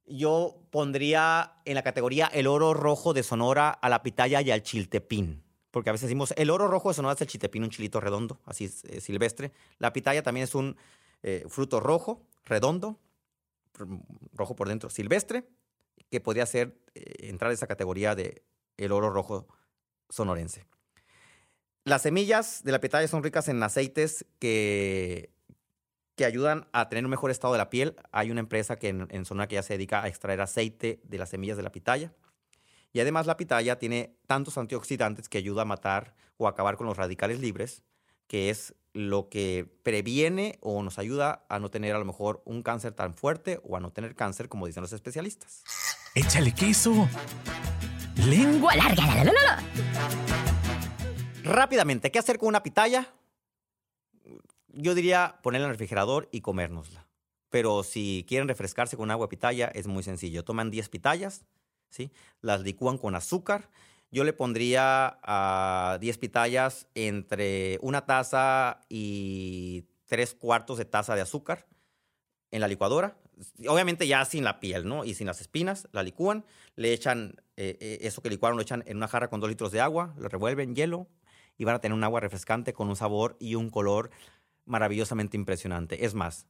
yo 0.06 0.58
pondría 0.70 1.62
en 1.66 1.76
la 1.76 1.84
categoría 1.84 2.28
el 2.28 2.48
oro 2.48 2.74
rojo 2.74 3.14
de 3.14 3.24
Sonora 3.24 3.70
a 3.70 3.90
la 3.90 4.04
pitaya 4.04 4.42
y 4.42 4.52
al 4.52 4.64
chiltepín. 4.64 5.44
Porque 5.72 5.90
a 5.90 5.94
veces 5.94 6.08
decimos, 6.08 6.34
el 6.38 6.50
oro 6.50 6.68
rojo 6.68 6.90
de 6.90 6.96
Sonora 6.96 7.16
es 7.16 7.22
el 7.22 7.28
chiltepín, 7.28 7.64
un 7.64 7.70
chilito 7.70 8.00
redondo, 8.00 8.40
así 8.46 8.68
silvestre. 8.68 9.54
La 9.80 9.92
pitaya 9.94 10.22
también 10.22 10.44
es 10.44 10.54
un 10.54 10.76
eh, 11.24 11.46
fruto 11.48 11.80
rojo, 11.80 12.22
redondo, 12.44 13.00
rojo 14.34 14.56
por 14.56 14.68
dentro, 14.68 14.90
silvestre, 14.90 15.48
que 16.14 16.22
podría 16.22 16.46
ser 16.46 16.78
eh, 16.94 17.30
entrar 17.30 17.50
en 17.50 17.56
esa 17.56 17.66
categoría 17.66 18.14
de 18.14 18.44
el 18.78 18.92
oro 18.92 19.10
rojo 19.10 19.48
sonorense. 20.10 20.68
Las 21.86 22.04
semillas 22.04 22.64
de 22.64 22.72
la 22.72 22.80
pitaya 22.80 23.08
son 23.08 23.24
ricas 23.24 23.48
en 23.48 23.64
aceites 23.64 24.28
que, 24.38 25.34
que 26.16 26.26
ayudan 26.26 26.68
a 26.72 26.88
tener 26.88 27.04
un 27.04 27.10
mejor 27.10 27.32
estado 27.32 27.54
de 27.54 27.58
la 27.58 27.72
piel. 27.72 27.96
Hay 28.12 28.30
una 28.30 28.42
empresa 28.42 28.78
que 28.78 28.90
en, 28.90 29.08
en 29.10 29.26
Sonora 29.26 29.48
que 29.48 29.56
ya 29.56 29.64
se 29.64 29.74
dedica 29.74 30.04
a 30.04 30.08
extraer 30.08 30.40
aceite 30.40 31.02
de 31.04 31.18
las 31.18 31.30
semillas 31.30 31.58
de 31.58 31.64
la 31.64 31.72
pitaya. 31.72 32.14
Y 32.92 33.00
además 33.00 33.26
la 33.26 33.36
pitaya 33.36 33.80
tiene 33.80 34.16
tantos 34.28 34.60
antioxidantes 34.60 35.30
que 35.30 35.40
ayuda 35.40 35.64
a 35.64 35.66
matar 35.66 36.14
o 36.38 36.48
acabar 36.48 36.78
con 36.78 36.86
los 36.86 36.96
radicales 36.96 37.40
libres, 37.40 37.82
que 38.28 38.52
es 38.52 38.76
lo 38.94 39.30
que 39.30 39.68
previene 39.82 40.60
o 40.62 40.84
nos 40.84 41.00
ayuda 41.00 41.44
a 41.50 41.58
no 41.58 41.72
tener 41.72 41.96
a 41.96 42.00
lo 42.00 42.06
mejor 42.06 42.44
un 42.46 42.62
cáncer 42.62 42.94
tan 42.94 43.16
fuerte 43.16 43.60
o 43.64 43.76
a 43.76 43.80
no 43.80 43.92
tener 43.92 44.14
cáncer 44.14 44.48
como 44.48 44.68
dicen 44.68 44.82
los 44.82 44.94
especialistas. 44.94 45.64
Échale 46.16 46.54
queso. 46.54 47.10
Lengua 48.28 48.76
larga. 48.76 49.04
La, 49.04 49.24
la, 49.24 49.32
la, 49.34 49.64
Rápidamente, 51.44 52.12
¿qué 52.12 52.20
hacer 52.20 52.38
con 52.38 52.50
una 52.50 52.62
pitaya? 52.62 53.12
Yo 54.68 54.94
diría 54.94 55.40
ponerla 55.42 55.66
en 55.66 55.72
el 55.72 55.74
refrigerador 55.74 56.30
y 56.32 56.42
comérnosla. 56.42 57.08
Pero 57.50 57.82
si 57.82 58.26
quieren 58.28 58.48
refrescarse 58.48 58.96
con 58.96 59.10
agua 59.10 59.28
pitaya, 59.28 59.72
es 59.74 59.88
muy 59.88 60.04
sencillo. 60.04 60.44
Toman 60.44 60.70
10 60.70 60.90
pitayas, 60.90 61.46
¿sí? 61.90 62.12
las 62.42 62.62
licúan 62.62 63.00
con 63.00 63.16
azúcar. 63.16 63.72
Yo 64.12 64.24
le 64.24 64.34
pondría 64.34 65.18
a 65.24 65.98
10 66.00 66.20
pitayas 66.20 66.86
entre 66.94 67.80
una 67.82 68.06
taza 68.06 68.82
y 68.88 69.86
tres 70.06 70.36
cuartos 70.36 70.78
de 70.78 70.86
taza 70.86 71.16
de 71.16 71.22
azúcar 71.22 71.66
en 72.52 72.62
la 72.62 72.68
licuadora 72.68 73.18
obviamente 73.68 74.08
ya 74.08 74.24
sin 74.26 74.44
la 74.44 74.60
piel, 74.60 74.88
¿no? 74.88 75.06
Y 75.06 75.14
sin 75.14 75.28
las 75.28 75.42
espinas, 75.42 75.88
la 75.92 76.04
licúan, 76.04 76.46
le 76.76 76.94
echan 76.94 77.42
eh, 77.58 77.78
eh, 77.80 77.98
eso 78.02 78.22
que 78.22 78.30
licuaron, 78.30 78.58
lo 78.58 78.62
echan 78.62 78.84
en 78.88 78.98
una 78.98 79.08
jarra 79.08 79.30
con 79.30 79.40
dos 79.40 79.50
litros 79.50 79.72
de 79.72 79.82
agua, 79.82 80.14
lo 80.18 80.30
revuelven, 80.30 80.76
hielo, 80.76 81.08
y 81.58 81.66
van 81.66 81.76
a 81.76 81.80
tener 81.80 81.96
un 81.96 82.04
agua 82.04 82.20
refrescante 82.20 82.74
con 82.74 82.90
un 82.90 82.96
sabor 82.96 83.38
y 83.40 83.56
un 83.56 83.70
color 83.70 84.12
maravillosamente 84.66 85.38
impresionante. 85.38 86.06
Es 86.06 86.14
más, 86.14 86.48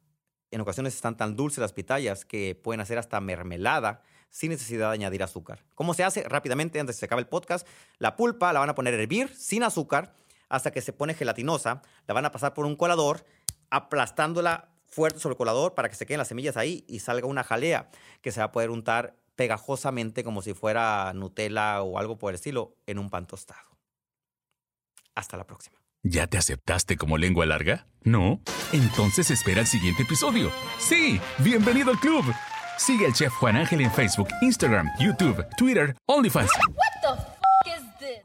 en 0.51 0.61
ocasiones 0.61 0.95
están 0.95 1.17
tan 1.17 1.35
dulces 1.35 1.59
las 1.59 1.73
pitayas 1.73 2.25
que 2.25 2.55
pueden 2.55 2.79
hacer 2.79 2.97
hasta 2.97 3.19
mermelada 3.19 4.01
sin 4.29 4.51
necesidad 4.51 4.89
de 4.89 4.95
añadir 4.95 5.23
azúcar. 5.23 5.63
¿Cómo 5.75 5.93
se 5.93 6.03
hace? 6.03 6.23
Rápidamente, 6.23 6.79
antes 6.79 6.95
de 6.95 6.97
que 6.97 6.99
se 7.01 7.05
acabe 7.05 7.21
el 7.21 7.27
podcast, 7.27 7.67
la 7.99 8.15
pulpa 8.15 8.53
la 8.53 8.59
van 8.59 8.69
a 8.69 8.75
poner 8.75 8.93
a 8.93 8.97
hervir 8.97 9.29
sin 9.35 9.63
azúcar 9.63 10.15
hasta 10.49 10.71
que 10.71 10.81
se 10.81 10.93
pone 10.93 11.13
gelatinosa, 11.13 11.81
la 12.07 12.13
van 12.13 12.25
a 12.25 12.31
pasar 12.31 12.53
por 12.53 12.65
un 12.65 12.75
colador 12.75 13.25
aplastándola 13.69 14.72
fuerte 14.93 15.19
sobre 15.19 15.33
el 15.33 15.37
colador 15.37 15.73
para 15.73 15.89
que 15.89 15.95
se 15.95 16.05
queden 16.05 16.19
las 16.19 16.27
semillas 16.27 16.55
ahí 16.55 16.85
y 16.87 16.99
salga 16.99 17.27
una 17.27 17.43
jalea 17.43 17.89
que 18.21 18.31
se 18.31 18.39
va 18.39 18.45
a 18.45 18.51
poder 18.51 18.69
untar 18.69 19.17
pegajosamente 19.35 20.23
como 20.23 20.41
si 20.41 20.53
fuera 20.53 21.11
Nutella 21.13 21.81
o 21.81 21.97
algo 21.97 22.17
por 22.17 22.31
el 22.31 22.35
estilo 22.35 22.75
en 22.85 22.99
un 22.99 23.09
pan 23.09 23.25
tostado. 23.25 23.77
Hasta 25.15 25.37
la 25.37 25.45
próxima. 25.45 25.79
¿Ya 26.03 26.27
te 26.27 26.37
aceptaste 26.37 26.97
como 26.97 27.17
lengua 27.17 27.45
larga? 27.45 27.87
¿No? 28.03 28.41
Entonces 28.71 29.31
espera 29.31 29.61
el 29.61 29.67
siguiente 29.67 30.03
episodio. 30.03 30.51
Sí, 30.77 31.19
bienvenido 31.39 31.91
al 31.91 31.99
club. 31.99 32.25
Sigue 32.77 33.05
al 33.05 33.13
chef 33.13 33.33
Juan 33.33 33.55
Ángel 33.55 33.81
en 33.81 33.91
Facebook, 33.91 34.27
Instagram, 34.41 34.89
YouTube, 34.99 35.45
Twitter, 35.57 35.95
OnlyFans. 36.05 36.51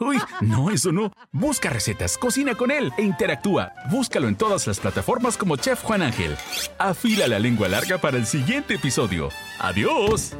Uy, 0.00 0.18
no, 0.40 0.70
eso 0.70 0.92
no. 0.92 1.12
Busca 1.32 1.70
recetas, 1.70 2.18
cocina 2.18 2.54
con 2.54 2.70
él 2.70 2.92
e 2.96 3.02
interactúa. 3.02 3.72
Búscalo 3.90 4.28
en 4.28 4.36
todas 4.36 4.66
las 4.66 4.80
plataformas 4.80 5.36
como 5.36 5.56
Chef 5.56 5.82
Juan 5.82 6.02
Ángel. 6.02 6.36
Afila 6.78 7.26
la 7.26 7.38
lengua 7.38 7.68
larga 7.68 7.98
para 7.98 8.16
el 8.16 8.26
siguiente 8.26 8.74
episodio. 8.74 9.28
¡Adiós! 9.58 10.34